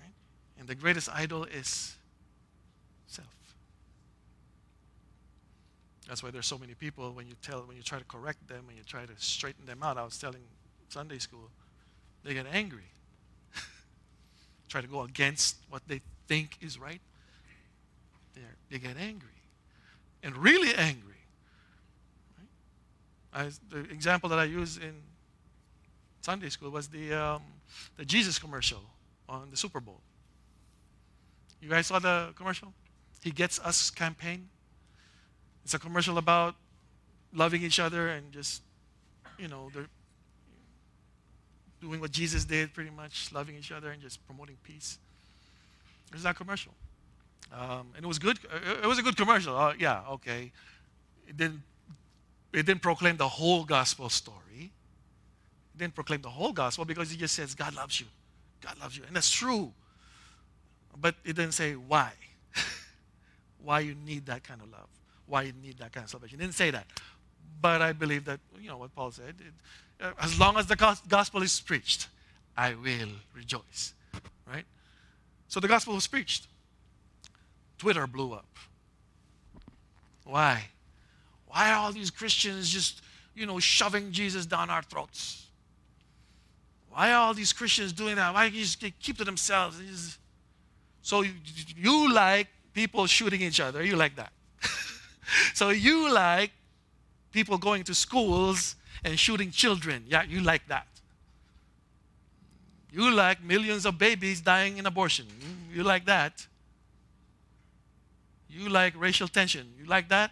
Right? 0.00 0.14
And 0.58 0.68
the 0.68 0.74
greatest 0.74 1.08
idol 1.12 1.44
is 1.44 1.96
self. 3.06 3.35
That's 6.06 6.22
why 6.22 6.30
there's 6.30 6.46
so 6.46 6.58
many 6.58 6.74
people 6.74 7.12
when 7.12 7.26
you 7.26 7.34
tell 7.42 7.62
when 7.62 7.76
you 7.76 7.82
try 7.82 7.98
to 7.98 8.04
correct 8.04 8.46
them, 8.48 8.66
when 8.66 8.76
you 8.76 8.82
try 8.84 9.04
to 9.06 9.12
straighten 9.16 9.66
them 9.66 9.82
out. 9.82 9.98
I 9.98 10.04
was 10.04 10.18
telling 10.18 10.42
Sunday 10.88 11.18
school, 11.18 11.50
they 12.22 12.34
get 12.34 12.46
angry. 12.52 12.90
try 14.68 14.80
to 14.80 14.86
go 14.86 15.02
against 15.02 15.56
what 15.68 15.82
they 15.86 16.00
think 16.28 16.58
is 16.60 16.78
right. 16.78 17.00
they 18.34 18.42
they 18.70 18.78
get 18.78 18.96
angry 18.98 19.36
and 20.26 20.36
really 20.36 20.74
angry. 20.74 21.22
Right? 23.32 23.46
I, 23.46 23.50
the 23.70 23.80
example 23.92 24.28
that 24.30 24.38
I 24.38 24.44
used 24.44 24.82
in 24.82 24.94
Sunday 26.20 26.48
school 26.48 26.70
was 26.70 26.88
the, 26.88 27.14
um, 27.14 27.42
the 27.96 28.04
Jesus 28.04 28.38
commercial 28.38 28.80
on 29.28 29.48
the 29.52 29.56
Super 29.56 29.78
Bowl. 29.78 30.00
You 31.60 31.68
guys 31.68 31.86
saw 31.86 32.00
the 32.00 32.32
commercial? 32.34 32.72
He 33.22 33.30
Gets 33.30 33.60
Us 33.60 33.90
campaign. 33.90 34.48
It's 35.66 35.74
a 35.74 35.80
commercial 35.80 36.16
about 36.16 36.54
loving 37.34 37.60
each 37.64 37.80
other 37.80 38.06
and 38.06 38.30
just, 38.30 38.62
you 39.36 39.48
know, 39.48 39.68
they're 39.74 39.88
doing 41.80 42.00
what 42.00 42.12
Jesus 42.12 42.44
did 42.44 42.72
pretty 42.72 42.90
much, 42.90 43.32
loving 43.32 43.56
each 43.56 43.72
other 43.72 43.90
and 43.90 44.00
just 44.00 44.24
promoting 44.28 44.56
peace. 44.62 44.98
There's 46.12 46.22
that 46.22 46.36
commercial. 46.36 46.70
Um, 47.52 47.88
and 47.96 48.04
it 48.04 48.06
was 48.06 48.20
good. 48.20 48.38
Uh, 48.48 48.76
it 48.80 48.86
was 48.86 49.00
a 49.00 49.02
good 49.02 49.16
commercial. 49.16 49.56
Uh, 49.56 49.72
yeah, 49.76 50.02
okay. 50.08 50.52
It 51.26 51.36
didn't, 51.36 51.62
it 52.52 52.64
didn't 52.64 52.82
proclaim 52.82 53.16
the 53.16 53.26
whole 53.26 53.64
gospel 53.64 54.08
story. 54.08 54.70
It 55.74 55.78
didn't 55.78 55.96
proclaim 55.96 56.22
the 56.22 56.30
whole 56.30 56.52
gospel 56.52 56.84
because 56.84 57.12
it 57.12 57.18
just 57.18 57.34
says 57.34 57.56
God 57.56 57.74
loves 57.74 57.98
you. 57.98 58.06
God 58.60 58.78
loves 58.78 58.96
you. 58.96 59.02
And 59.02 59.16
that's 59.16 59.32
true. 59.32 59.72
But 60.96 61.16
it 61.24 61.34
didn't 61.34 61.54
say 61.54 61.72
why. 61.72 62.12
why 63.64 63.80
you 63.80 63.96
need 64.06 64.26
that 64.26 64.44
kind 64.44 64.62
of 64.62 64.70
love, 64.70 64.86
why 65.26 65.42
you 65.42 65.52
need 65.62 65.78
that 65.78 65.92
kind 65.92 66.04
of 66.04 66.10
salvation. 66.10 66.38
He 66.38 66.44
didn't 66.44 66.56
say 66.56 66.70
that. 66.70 66.86
But 67.60 67.82
I 67.82 67.92
believe 67.92 68.24
that, 68.26 68.40
you 68.60 68.68
know, 68.68 68.78
what 68.78 68.94
Paul 68.94 69.10
said, 69.10 69.34
it, 69.38 70.04
uh, 70.04 70.12
as 70.20 70.38
long 70.38 70.56
as 70.56 70.66
the 70.66 70.76
gospel 70.76 71.42
is 71.42 71.60
preached, 71.60 72.08
I 72.56 72.74
will 72.74 73.08
rejoice. 73.34 73.94
Right? 74.46 74.64
So 75.48 75.60
the 75.60 75.68
gospel 75.68 75.94
was 75.94 76.06
preached. 76.06 76.48
Twitter 77.78 78.06
blew 78.06 78.32
up. 78.32 78.46
Why? 80.24 80.64
Why 81.46 81.70
are 81.70 81.76
all 81.76 81.92
these 81.92 82.10
Christians 82.10 82.68
just, 82.68 83.00
you 83.34 83.46
know, 83.46 83.58
shoving 83.58 84.12
Jesus 84.12 84.46
down 84.46 84.70
our 84.70 84.82
throats? 84.82 85.46
Why 86.90 87.12
are 87.12 87.26
all 87.26 87.34
these 87.34 87.52
Christians 87.52 87.92
doing 87.92 88.16
that? 88.16 88.32
Why 88.32 88.48
just 88.48 88.80
keep 88.80 89.18
to 89.18 89.24
themselves? 89.24 90.18
So 91.02 91.22
you, 91.22 91.32
you 91.76 92.12
like 92.12 92.48
people 92.72 93.06
shooting 93.06 93.42
each 93.42 93.60
other. 93.60 93.84
You 93.84 93.96
like 93.96 94.16
that. 94.16 94.32
so 95.54 95.70
you 95.70 96.12
like 96.12 96.50
people 97.32 97.58
going 97.58 97.84
to 97.84 97.94
schools 97.94 98.76
and 99.04 99.18
shooting 99.18 99.50
children. 99.50 100.04
Yeah, 100.08 100.22
you 100.22 100.40
like 100.40 100.66
that. 100.68 100.86
You 102.90 103.10
like 103.10 103.42
millions 103.42 103.84
of 103.84 103.98
babies 103.98 104.40
dying 104.40 104.78
in 104.78 104.86
abortion. 104.86 105.26
You 105.72 105.82
like 105.82 106.06
that. 106.06 106.46
You 108.48 108.68
like 108.70 108.94
racial 108.96 109.28
tension. 109.28 109.66
You 109.78 109.84
like 109.84 110.08
that? 110.08 110.30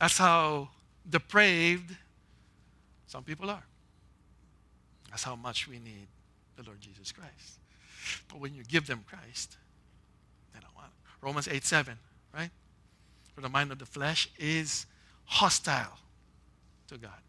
That's 0.00 0.18
how 0.18 0.70
depraved 1.08 1.94
some 3.06 3.22
people 3.22 3.50
are. 3.50 3.62
That's 5.12 5.24
how 5.24 5.36
much 5.36 5.68
we 5.68 5.78
need 5.78 6.08
the 6.56 6.62
Lord 6.62 6.80
Jesus 6.80 7.12
Christ. 7.12 7.60
But 8.28 8.40
when 8.40 8.54
you 8.54 8.64
give 8.64 8.86
them 8.86 9.04
Christ, 9.06 9.58
they 10.54 10.60
don't 10.60 10.74
want 10.74 10.88
it. 10.88 11.24
Romans 11.24 11.48
8 11.48 11.62
7, 11.62 11.98
right? 12.34 12.48
For 13.34 13.42
the 13.42 13.50
mind 13.50 13.72
of 13.72 13.78
the 13.78 13.84
flesh 13.84 14.30
is 14.38 14.86
hostile 15.26 15.98
to 16.88 16.96
God, 16.96 17.20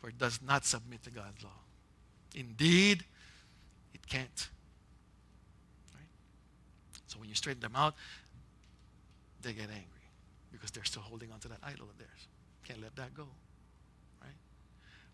for 0.00 0.08
it 0.10 0.18
does 0.18 0.38
not 0.46 0.64
submit 0.64 1.02
to 1.02 1.10
God's 1.10 1.42
law. 1.42 1.50
Indeed, 2.36 3.04
it 3.92 4.06
can't. 4.06 4.48
Right? 5.92 6.06
So 7.08 7.18
when 7.18 7.28
you 7.28 7.34
straighten 7.34 7.62
them 7.62 7.74
out, 7.74 7.94
they 9.42 9.52
get 9.52 9.64
angry 9.64 10.06
because 10.52 10.70
they're 10.70 10.84
still 10.84 11.02
holding 11.02 11.32
on 11.32 11.40
to 11.40 11.48
that 11.48 11.58
idol 11.64 11.86
of 11.90 11.98
theirs. 11.98 12.28
Can't 12.64 12.80
let 12.80 12.94
that 12.94 13.12
go. 13.12 13.26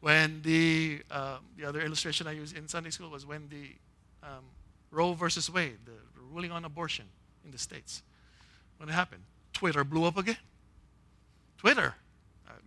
When 0.00 0.42
the, 0.42 1.00
uh, 1.10 1.38
the 1.56 1.64
other 1.64 1.80
illustration 1.80 2.26
I 2.26 2.32
used 2.32 2.56
in 2.56 2.68
Sunday 2.68 2.90
school 2.90 3.10
was 3.10 3.26
when 3.26 3.48
the 3.48 3.70
um, 4.22 4.44
Roe 4.90 5.14
versus 5.14 5.50
Wade, 5.50 5.78
the 5.84 5.92
ruling 6.32 6.52
on 6.52 6.64
abortion 6.64 7.06
in 7.44 7.50
the 7.50 7.58
States, 7.58 8.02
when 8.78 8.88
it 8.88 8.92
happened, 8.92 9.22
Twitter 9.52 9.84
blew 9.84 10.04
up 10.04 10.16
again. 10.16 10.36
Twitter. 11.58 11.94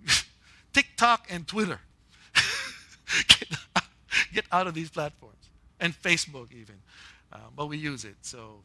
TikTok 0.74 1.28
and 1.30 1.48
Twitter. 1.48 1.80
get, 3.28 3.48
out, 3.76 3.84
get, 4.34 4.46
out 4.52 4.68
of 4.68 4.74
these 4.74 4.90
platforms. 4.90 5.36
And 5.80 5.94
Facebook, 5.94 6.52
even. 6.52 6.76
Uh, 7.32 7.38
but 7.56 7.68
we 7.68 7.78
use 7.78 8.06
it. 8.06 8.16
So 8.22 8.62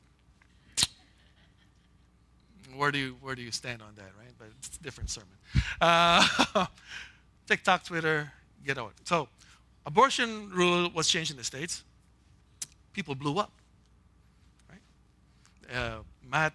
where 2.77 2.91
do 2.91 2.99
you 2.99 3.17
where 3.21 3.35
do 3.35 3.43
you 3.43 3.53
stand 3.53 3.83
on 3.83 3.95
that, 3.97 4.11
right? 4.19 4.33
But 4.39 4.49
it's 4.59 4.77
a 4.77 4.83
different 4.83 5.11
sermon. 5.11 5.29
Uh, 5.81 6.67
TikTok, 7.47 7.85
Twitter, 7.85 8.33
get 8.65 8.79
out. 8.79 8.93
So, 9.05 9.29
abortion 9.87 10.51
rule 10.51 10.91
was 10.95 11.09
changed 11.09 11.31
in 11.31 11.37
the 11.37 11.45
states. 11.45 11.83
People 12.93 13.15
blew 13.15 13.39
up, 13.39 13.53
right? 14.71 15.77
Uh, 15.77 15.99
Matt 16.31 16.53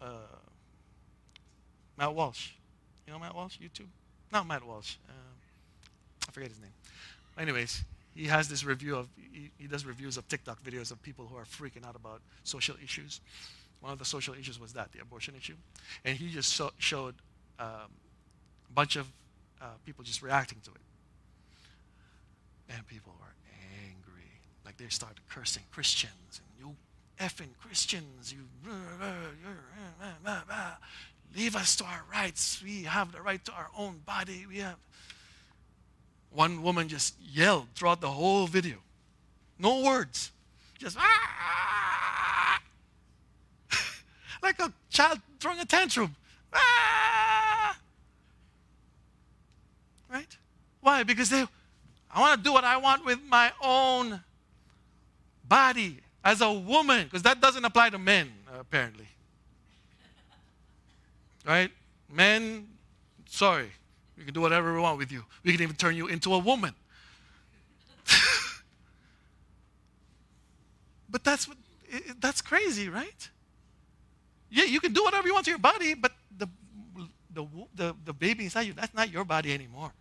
uh, 0.00 0.08
Matt 1.96 2.14
Walsh, 2.14 2.50
you 3.06 3.12
know 3.12 3.18
Matt 3.18 3.34
Walsh, 3.34 3.58
YouTube? 3.58 3.88
Not 4.32 4.46
Matt 4.46 4.64
Walsh. 4.64 4.96
Uh, 5.08 5.12
I 6.28 6.32
forget 6.32 6.50
his 6.50 6.60
name. 6.60 6.70
Anyways, 7.38 7.82
he 8.14 8.26
has 8.26 8.48
this 8.48 8.64
review 8.64 8.96
of 8.96 9.08
he, 9.16 9.50
he 9.58 9.66
does 9.66 9.84
reviews 9.84 10.16
of 10.16 10.28
TikTok 10.28 10.62
videos 10.62 10.90
of 10.90 11.02
people 11.02 11.26
who 11.26 11.36
are 11.36 11.44
freaking 11.44 11.86
out 11.86 11.96
about 11.96 12.20
social 12.44 12.76
issues. 12.82 13.20
One 13.80 13.92
of 13.92 13.98
the 13.98 14.04
social 14.04 14.34
issues 14.34 14.60
was 14.60 14.72
that, 14.72 14.92
the 14.92 15.00
abortion 15.00 15.34
issue. 15.36 15.54
And 16.04 16.16
he 16.16 16.30
just 16.30 16.52
so, 16.52 16.72
showed 16.78 17.14
um, 17.60 17.90
a 18.68 18.72
bunch 18.74 18.96
of 18.96 19.06
uh, 19.60 19.66
people 19.86 20.02
just 20.04 20.20
reacting 20.20 20.58
to 20.64 20.70
it. 20.70 20.80
And 22.68 22.86
people 22.86 23.14
were 23.20 23.34
angry. 23.84 24.30
Like 24.64 24.76
they 24.76 24.88
started 24.88 25.20
cursing 25.28 25.62
Christians. 25.70 26.40
And 26.40 26.48
you 26.58 26.76
effing 27.18 27.48
Christians, 27.60 28.32
you 28.32 28.44
uh, 28.70 29.04
uh, 30.26 30.40
uh, 30.50 30.70
leave 31.36 31.56
us 31.56 31.76
to 31.76 31.84
our 31.84 32.02
rights. 32.12 32.62
We 32.62 32.84
have 32.84 33.12
the 33.12 33.20
right 33.20 33.44
to 33.44 33.52
our 33.52 33.68
own 33.76 34.00
body. 34.06 34.46
We 34.48 34.58
have. 34.58 34.76
One 36.30 36.62
woman 36.62 36.88
just 36.88 37.14
yelled 37.20 37.68
throughout 37.74 38.00
the 38.00 38.10
whole 38.10 38.46
video. 38.46 38.76
No 39.58 39.82
words. 39.82 40.30
Just 40.78 40.96
ah! 41.00 42.60
like 44.42 44.60
a 44.60 44.72
child 44.90 45.20
throwing 45.40 45.58
a 45.58 45.64
tantrum. 45.64 46.14
Ah! 46.52 47.76
Right? 50.10 50.36
Why? 50.80 51.02
Because 51.02 51.30
they, 51.30 51.46
I 52.10 52.20
want 52.20 52.38
to 52.38 52.44
do 52.44 52.52
what 52.52 52.64
I 52.64 52.76
want 52.76 53.04
with 53.04 53.18
my 53.28 53.52
own 53.62 54.20
body 55.44 55.98
as 56.24 56.40
a 56.40 56.52
woman, 56.52 57.04
because 57.04 57.22
that 57.22 57.40
doesn't 57.40 57.64
apply 57.64 57.90
to 57.90 57.98
men, 57.98 58.32
apparently. 58.58 59.08
Right? 61.46 61.70
Men, 62.10 62.68
sorry, 63.28 63.70
we 64.16 64.24
can 64.24 64.34
do 64.34 64.40
whatever 64.40 64.74
we 64.74 64.80
want 64.80 64.98
with 64.98 65.12
you. 65.12 65.24
We 65.44 65.52
can 65.52 65.62
even 65.62 65.76
turn 65.76 65.96
you 65.96 66.08
into 66.08 66.34
a 66.34 66.38
woman. 66.38 66.74
but 71.08 71.24
that's 71.24 71.46
what, 71.48 71.56
that's 72.20 72.42
crazy, 72.42 72.88
right? 72.88 73.28
Yeah, 74.50 74.64
you 74.64 74.80
can 74.80 74.92
do 74.92 75.04
whatever 75.04 75.28
you 75.28 75.34
want 75.34 75.44
to 75.44 75.50
your 75.50 75.58
body, 75.58 75.94
but 75.94 76.12
the, 76.36 76.48
the, 77.32 77.46
the, 77.74 77.94
the 78.04 78.12
baby 78.12 78.44
inside 78.44 78.62
you, 78.62 78.72
that's 78.72 78.94
not 78.94 79.10
your 79.10 79.24
body 79.24 79.52
anymore. 79.52 79.92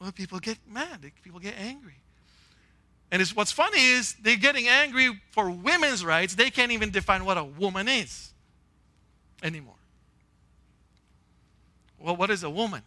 Well, 0.00 0.12
people 0.12 0.38
get 0.38 0.58
mad. 0.70 1.10
People 1.22 1.40
get 1.40 1.54
angry. 1.58 1.96
And 3.10 3.22
it's, 3.22 3.34
what's 3.34 3.52
funny 3.52 3.84
is 3.84 4.14
they're 4.22 4.36
getting 4.36 4.68
angry 4.68 5.20
for 5.30 5.50
women's 5.50 6.04
rights. 6.04 6.34
They 6.34 6.50
can't 6.50 6.72
even 6.72 6.90
define 6.90 7.24
what 7.24 7.38
a 7.38 7.44
woman 7.44 7.88
is 7.88 8.32
anymore. 9.42 9.74
Well, 11.98 12.16
what 12.16 12.30
is 12.30 12.44
a 12.44 12.50
woman? 12.50 12.82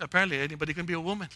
Apparently, 0.00 0.38
anybody 0.38 0.74
can 0.74 0.86
be 0.86 0.92
a 0.92 1.00
woman. 1.00 1.28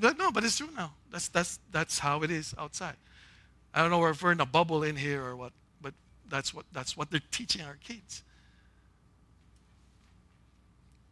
No, 0.00 0.30
but 0.32 0.44
it's 0.44 0.56
true 0.56 0.68
now. 0.74 0.92
That's, 1.10 1.28
that's, 1.28 1.58
that's 1.70 1.98
how 1.98 2.22
it 2.22 2.30
is 2.30 2.54
outside. 2.58 2.96
I 3.74 3.82
don't 3.82 3.90
know 3.90 4.04
if 4.06 4.22
we're 4.22 4.32
in 4.32 4.40
a 4.40 4.46
bubble 4.46 4.82
in 4.82 4.96
here 4.96 5.22
or 5.22 5.36
what, 5.36 5.52
but 5.80 5.94
that's 6.28 6.52
what, 6.52 6.64
that's 6.72 6.96
what 6.96 7.10
they're 7.10 7.20
teaching 7.30 7.62
our 7.62 7.76
kids. 7.82 8.22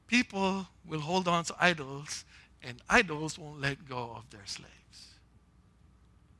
People 0.07 0.69
will 0.87 1.01
hold 1.01 1.27
on 1.27 1.45
to 1.45 1.55
idols, 1.59 2.25
and 2.63 2.81
idols 2.89 3.39
won't 3.39 3.61
let 3.61 3.89
go 3.89 4.13
of 4.17 4.31
their 4.31 4.47
slaves. 4.47 4.71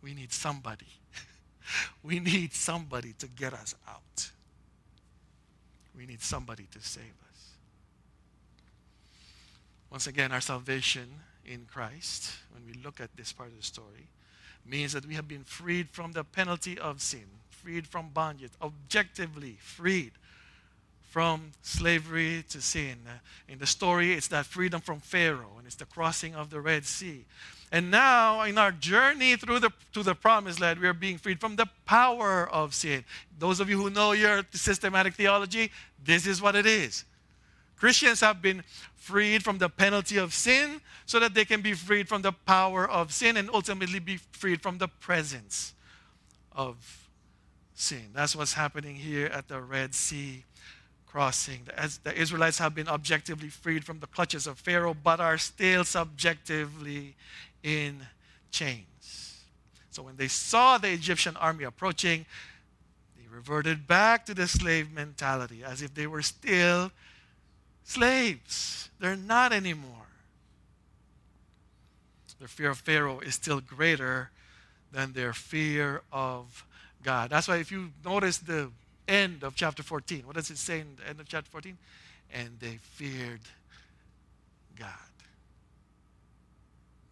We 0.03 0.15
need 0.15 0.33
somebody. 0.33 0.87
we 2.03 2.21
need 2.21 2.53
somebody 2.53 3.13
to 3.19 3.27
get 3.27 3.53
us 3.53 3.75
out. 3.89 4.31
We 5.97 6.07
need 6.07 6.23
somebody 6.23 6.67
to 6.73 6.81
save 6.81 7.05
us. 7.05 7.51
Once 9.91 10.07
again, 10.07 10.31
our 10.31 10.41
salvation 10.41 11.09
in 11.45 11.67
Christ, 11.73 12.33
when 12.53 12.65
we 12.67 12.81
look 12.83 13.01
at 13.01 13.17
this 13.17 13.33
part 13.33 13.49
of 13.49 13.57
the 13.57 13.63
story, 13.63 14.09
means 14.65 14.93
that 14.93 15.07
we 15.07 15.15
have 15.15 15.27
been 15.27 15.45
freed 15.45 15.89
from 15.91 16.13
the 16.13 16.25
penalty 16.25 16.79
of 16.79 17.01
sin, 17.01 17.27
freed 17.51 17.87
from 17.87 18.11
bondage, 18.11 18.51
objectively 18.61 19.57
freed 19.61 20.13
from 21.09 21.53
slavery 21.63 22.45
to 22.51 22.61
sin. 22.61 22.97
In 23.49 23.59
the 23.59 23.67
story, 23.67 24.13
it's 24.13 24.29
that 24.29 24.47
freedom 24.47 24.81
from 24.81 25.01
Pharaoh, 25.01 25.55
and 25.57 25.67
it's 25.67 25.77
the 25.77 25.87
crossing 25.87 26.35
of 26.35 26.51
the 26.51 26.61
Red 26.61 26.85
Sea. 26.85 27.25
And 27.73 27.91
now, 27.91 28.43
in 28.43 28.59
our 28.59 28.71
journey 28.71 29.37
through 29.37 29.61
the, 29.61 29.71
to 29.93 30.03
the 30.03 30.15
promised 30.15 30.61
land, 30.61 30.79
we 30.79 30.87
are 30.87 30.93
being 30.93 31.19
freed 31.19 31.41
from 31.41 31.57
the 31.57 31.67
power 31.85 32.49
of 32.49 32.75
sin. 32.75 33.05
Those 33.39 33.61
of 33.61 33.69
you 33.69 33.81
who 33.81 33.91
know 33.91 34.13
your 34.13 34.43
systematic 34.53 35.15
theology, 35.15 35.71
this 36.05 36.27
is 36.27 36.41
what 36.41 36.55
it 36.55 36.67
is. 36.67 37.05
Christians 37.77 38.21
have 38.21 38.41
been 38.41 38.63
freed 38.95 39.43
from 39.43 39.59
the 39.59 39.69
penalty 39.69 40.17
of 40.17 40.33
sin 40.33 40.81
so 41.05 41.21
that 41.21 41.35
they 41.35 41.45
can 41.45 41.61
be 41.61 41.75
freed 41.75 42.09
from 42.09 42.23
the 42.23 42.33
power 42.33 42.89
of 42.89 43.13
sin 43.13 43.37
and 43.37 43.51
ultimately 43.53 43.99
be 43.99 44.17
freed 44.17 44.63
from 44.63 44.79
the 44.79 44.89
presence 44.89 45.75
of 46.53 47.09
sin. 47.75 48.11
That's 48.15 48.35
what's 48.35 48.55
happening 48.55 48.97
here 48.97 49.27
at 49.27 49.49
the 49.49 49.61
Red 49.61 49.95
Sea 49.95 50.45
crossing. 51.17 51.67
As 51.75 51.97
the 51.97 52.13
Israelites 52.13 52.59
have 52.59 52.75
been 52.75 52.89
objectively 52.89 53.49
freed 53.49 53.87
from 53.87 54.01
the 54.01 54.07
clutches 54.07 54.47
of 54.47 54.59
Pharaoh, 54.59 54.93
but 54.93 55.19
are 55.19 55.39
still 55.39 55.83
subjectively 55.83 57.15
in 57.63 58.07
chains. 58.51 59.41
So 59.91 60.03
when 60.03 60.17
they 60.17 60.29
saw 60.29 60.77
the 60.77 60.91
Egyptian 60.91 61.35
army 61.39 61.65
approaching, 61.65 62.27
they 63.17 63.35
reverted 63.35 63.87
back 63.87 64.27
to 64.27 64.35
the 64.35 64.47
slave 64.47 64.93
mentality 64.93 65.65
as 65.65 65.81
if 65.81 65.95
they 65.95 66.07
were 66.07 66.21
still 66.21 66.93
slaves. 67.83 68.91
They're 69.01 69.17
not 69.17 69.55
anymore. 69.55 70.11
Their 72.39 72.49
fear 72.49 72.69
of 72.69 72.79
Pharaoh 72.81 73.21
is 73.21 73.37
still 73.37 73.63
greater 73.63 74.29
than 74.93 75.15
their 75.15 75.33
fear 75.33 76.03
of 76.13 76.67
God. 77.03 77.31
That's 77.31 77.49
why 77.49 77.57
if 77.57 77.73
you 77.73 77.93
notice 78.05 78.37
the 78.37 78.71
end 79.09 79.43
of 79.43 79.55
chapter 79.55 79.83
14. 79.83 80.23
What 80.27 80.37
does 80.37 80.51
it 80.51 80.59
say 80.59 80.81
in 80.81 80.97
the 80.97 81.09
end 81.09 81.21
of 81.21 81.29
chapter 81.29 81.51
14? 81.51 81.77
And 82.33 82.51
they 82.61 82.79
feared 82.83 83.41
God. 84.79 84.89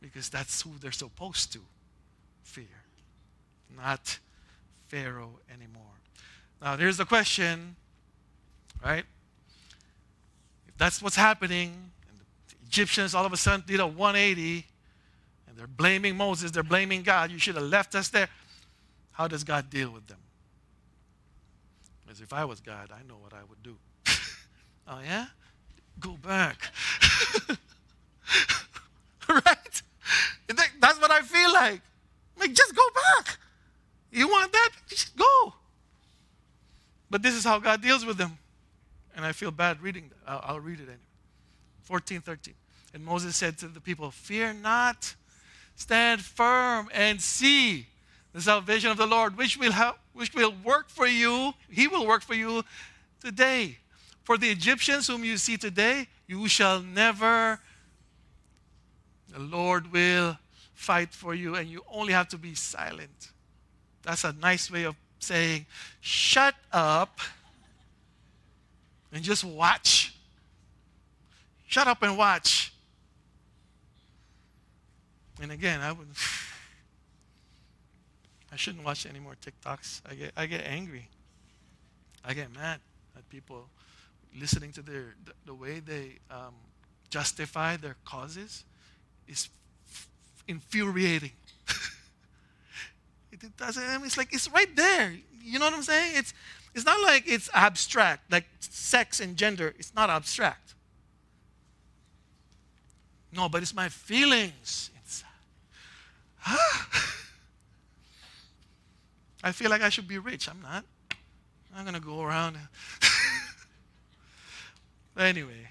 Because 0.01 0.29
that's 0.29 0.63
who 0.63 0.71
they're 0.81 0.93
supposed 0.93 1.53
to 1.55 1.61
fear, 2.43 2.65
not 3.77 4.19
Pharaoh 4.89 5.39
anymore. 5.53 5.83
Now, 6.61 6.77
here's 6.77 6.99
the 6.99 7.05
question, 7.05 7.77
right? 8.85 9.05
If 10.69 10.77
that's 10.77 11.01
what's 11.01 11.17
happening, 11.17 11.91
and 12.09 12.19
the 12.19 12.57
Egyptians 12.67 13.15
all 13.15 13.25
of 13.25 13.33
a 13.33 13.37
sudden 13.37 13.65
did 13.67 13.81
a 13.81 13.87
180, 13.87 14.67
and 15.49 15.57
they're 15.57 15.67
blaming 15.67 16.17
Moses, 16.17 16.51
they're 16.51 16.63
blaming 16.63 17.03
God, 17.03 17.31
you 17.31 17.39
should 17.39 17.55
have 17.55 17.65
left 17.65 17.95
us 17.95 18.09
there. 18.09 18.29
How 19.13 19.27
does 19.27 19.43
God 19.43 19.71
deal 19.71 19.91
with 19.91 20.07
them? 20.07 20.19
Because 22.15 22.23
if 22.23 22.33
I 22.33 22.45
was 22.45 22.61
God, 22.61 22.93
I 22.93 23.03
know 23.09 23.17
what 23.17 23.33
I 23.33 23.43
would 23.49 23.61
do. 23.65 23.77
oh, 24.87 25.01
yeah? 25.05 25.27
Go 25.99 26.13
back. 26.13 26.71
right? 29.29 29.83
That's 30.79 31.01
what 31.01 31.11
I 31.11 31.23
feel 31.23 31.53
like. 31.53 31.81
Like, 32.39 32.53
just 32.53 32.77
go 32.77 32.85
back. 32.95 33.37
You 34.13 34.29
want 34.29 34.53
that? 34.53 34.71
Just 34.89 35.17
go. 35.17 35.55
But 37.11 37.21
this 37.25 37.35
is 37.35 37.43
how 37.43 37.59
God 37.59 37.83
deals 37.83 38.07
with 38.07 38.17
them. 38.17 38.39
And 39.17 39.25
I 39.25 39.33
feel 39.33 39.51
bad 39.51 39.83
reading 39.83 40.11
that. 40.11 40.31
I'll, 40.31 40.55
I'll 40.55 40.61
read 40.61 40.79
it 40.79 40.85
anyway. 40.85 40.99
14, 41.83 42.21
13. 42.21 42.55
And 42.95 43.05
Moses 43.05 43.35
said 43.35 43.59
to 43.59 43.67
the 43.67 43.81
people, 43.81 44.13
Fear 44.13 44.55
not, 44.55 45.17
stand 45.75 46.21
firm 46.21 46.89
and 46.95 47.21
see 47.21 47.89
the 48.33 48.41
salvation 48.41 48.93
of 48.93 48.99
the 48.99 49.07
Lord, 49.07 49.37
which 49.37 49.57
will 49.57 49.73
help, 49.73 49.97
which 50.15 50.35
will 50.35 50.55
work 50.65 50.89
for 50.89 51.07
you. 51.07 51.53
He 51.69 51.89
will 51.89 52.07
work 52.07 52.23
for 52.23 52.35
you 52.35 52.65
today. 53.21 53.79
For 54.23 54.39
the 54.39 54.49
Egyptians 54.49 55.07
whom 55.07 55.25
you 55.25 55.37
see 55.37 55.57
today, 55.57 56.09
you 56.27 56.49
shall 56.49 56.81
never. 56.81 57.61
The 59.31 59.41
Lord 59.41 59.93
will 59.93 60.39
fight 60.75 61.13
for 61.13 61.35
you, 61.35 61.57
and 61.57 61.69
you 61.69 61.85
only 61.93 62.13
have 62.13 62.29
to 62.29 62.39
be 62.39 62.55
silent. 62.55 63.31
That's 64.03 64.25
a 64.25 64.33
nice 64.33 64.71
way 64.71 64.85
of 64.85 64.97
saying, 65.19 65.67
shut 66.01 66.55
up 66.73 67.21
and 69.13 69.23
just 69.23 69.45
watch. 69.45 70.15
Shut 71.67 71.87
up 71.87 72.03
and 72.03 72.17
watch. 72.17 72.73
And 75.41 75.51
again, 75.51 75.81
I 75.81 75.93
would. 75.93 76.07
I 78.55 78.57
shouldn't 78.57 78.85
watch 78.85 79.05
any 79.05 79.19
more 79.19 79.35
TikToks. 79.35 80.03
I 80.09 80.15
get, 80.15 80.33
I 80.37 80.47
get 80.47 80.65
angry. 80.65 81.09
I 82.25 82.35
get 82.35 82.55
mad 82.55 82.79
at 83.17 83.29
people 83.29 83.67
listening 84.39 84.71
to 84.75 84.83
their 84.83 85.17
the, 85.25 85.33
the 85.47 85.55
way 85.55 85.81
they 85.81 86.19
um, 86.31 86.55
justify 87.11 87.77
their 87.77 87.97
causes 88.05 88.65
is 89.27 89.49
f- 89.91 90.09
infuriating. 90.47 91.33
it, 93.33 93.43
it, 93.43 93.57
doesn't. 93.57 93.83
I 93.83 93.97
mean, 93.97 94.07
it's 94.07 94.17
like 94.17 94.33
it's 94.33 94.49
right 94.53 94.75
there. 94.77 95.13
You 95.43 95.59
know 95.59 95.65
what 95.65 95.75
I'm 95.75 95.83
saying? 95.83 96.13
It's 96.15 96.33
it's 96.77 96.85
not 96.87 97.03
like 97.03 97.25
it's 97.27 97.51
abstract. 97.55 98.31
Like 98.31 98.47
sex 98.61 99.19
and 99.19 99.37
gender, 99.37 99.75
it's 99.81 99.93
not 99.97 100.11
abstract. 100.11 100.75
No, 103.33 103.49
but 103.49 103.63
it's 103.63 103.75
my 103.75 103.89
feelings 103.89 104.91
inside. 104.97 105.27
I 109.45 109.53
feel 109.53 109.69
like 109.69 109.83
I 109.83 109.91
should 109.91 110.09
be 110.09 110.17
rich. 110.17 110.49
I'm 110.49 110.63
not. 110.63 110.87
I'm 111.77 111.85
going 111.85 111.95
to 111.95 112.01
go 112.01 112.23
around. 112.23 112.57
anyway, 115.19 115.69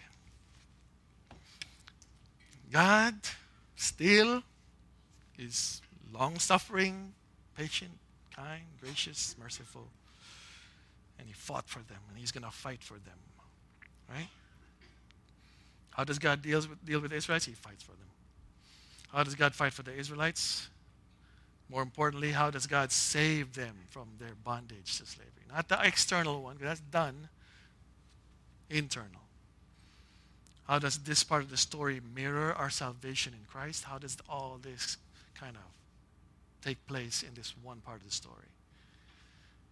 God 2.72 3.16
still 3.76 4.44
is 5.40 5.82
long 6.14 6.38
suffering, 6.38 7.14
patient, 7.58 7.92
kind, 8.36 8.62
gracious, 8.80 9.36
merciful. 9.42 9.88
And 11.18 11.28
He 11.28 11.34
fought 11.34 11.68
for 11.68 11.80
them, 11.80 11.98
and 12.10 12.20
He's 12.20 12.32
going 12.32 12.44
to 12.44 12.52
fight 12.52 12.84
for 12.84 12.94
them. 12.94 13.18
Right? 14.08 14.28
How 15.90 16.04
does 16.04 16.20
God 16.20 16.44
deal 16.44 16.60
with, 16.60 16.86
deal 16.86 17.00
with 17.00 17.10
the 17.10 17.18
Israelites? 17.18 17.46
He 17.46 17.54
fights 17.54 17.82
for 17.82 17.92
them. 17.92 18.10
How 19.12 19.24
does 19.24 19.34
God 19.34 19.56
fight 19.56 19.74
for 19.74 19.82
the 19.82 19.94
Israelites? 19.94 20.70
More 21.70 21.82
importantly, 21.82 22.32
how 22.32 22.52
does 22.52 22.68
God 22.68 22.92
save 22.92 23.54
them 23.54 23.76
from 23.90 24.08
their 24.20 24.36
bondage 24.44 25.00
to 25.00 25.06
slavery? 25.06 25.32
Not 25.54 25.70
the 25.70 25.80
external 25.84 26.44
one, 26.44 26.56
because 26.56 26.80
that's 26.80 26.92
done. 26.92 27.30
Internal. 28.70 29.22
How 30.68 30.80
does 30.80 30.98
this 31.00 31.24
part 31.24 31.44
of 31.44 31.50
the 31.50 31.58
story 31.58 32.02
mirror 32.16 32.54
our 32.54 32.70
salvation 32.70 33.34
in 33.34 33.46
Christ? 33.50 33.84
How 33.84 33.98
does 33.98 34.18
all 34.30 34.60
this 34.62 34.98
kind 35.36 35.56
of 35.56 35.62
take 36.64 36.86
place 36.88 37.24
in 37.24 37.34
this 37.34 37.54
one 37.62 37.80
part 37.82 38.00
of 38.00 38.06
the 38.06 38.14
story? 38.14 38.48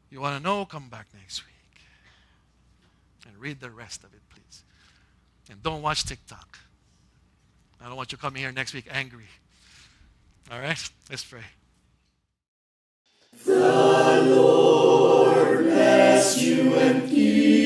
You 0.09 0.19
want 0.19 0.37
to 0.37 0.43
know? 0.43 0.65
Come 0.65 0.89
back 0.89 1.07
next 1.17 1.43
week 1.45 1.85
and 3.27 3.37
read 3.37 3.61
the 3.61 3.69
rest 3.69 4.03
of 4.03 4.13
it, 4.13 4.21
please. 4.29 4.63
And 5.49 5.63
don't 5.63 5.81
watch 5.81 6.03
TikTok. 6.03 6.59
I 7.79 7.87
don't 7.87 7.95
want 7.95 8.11
you 8.11 8.17
coming 8.17 8.41
here 8.41 8.51
next 8.51 8.73
week 8.73 8.87
angry. 8.91 9.27
All 10.51 10.59
right? 10.59 10.89
Let's 11.09 11.23
pray. 11.23 11.41
The 13.45 14.35
Lord 14.35 15.63
bless 15.63 16.41
you 16.41 16.75
and 16.75 17.09
keep 17.09 17.60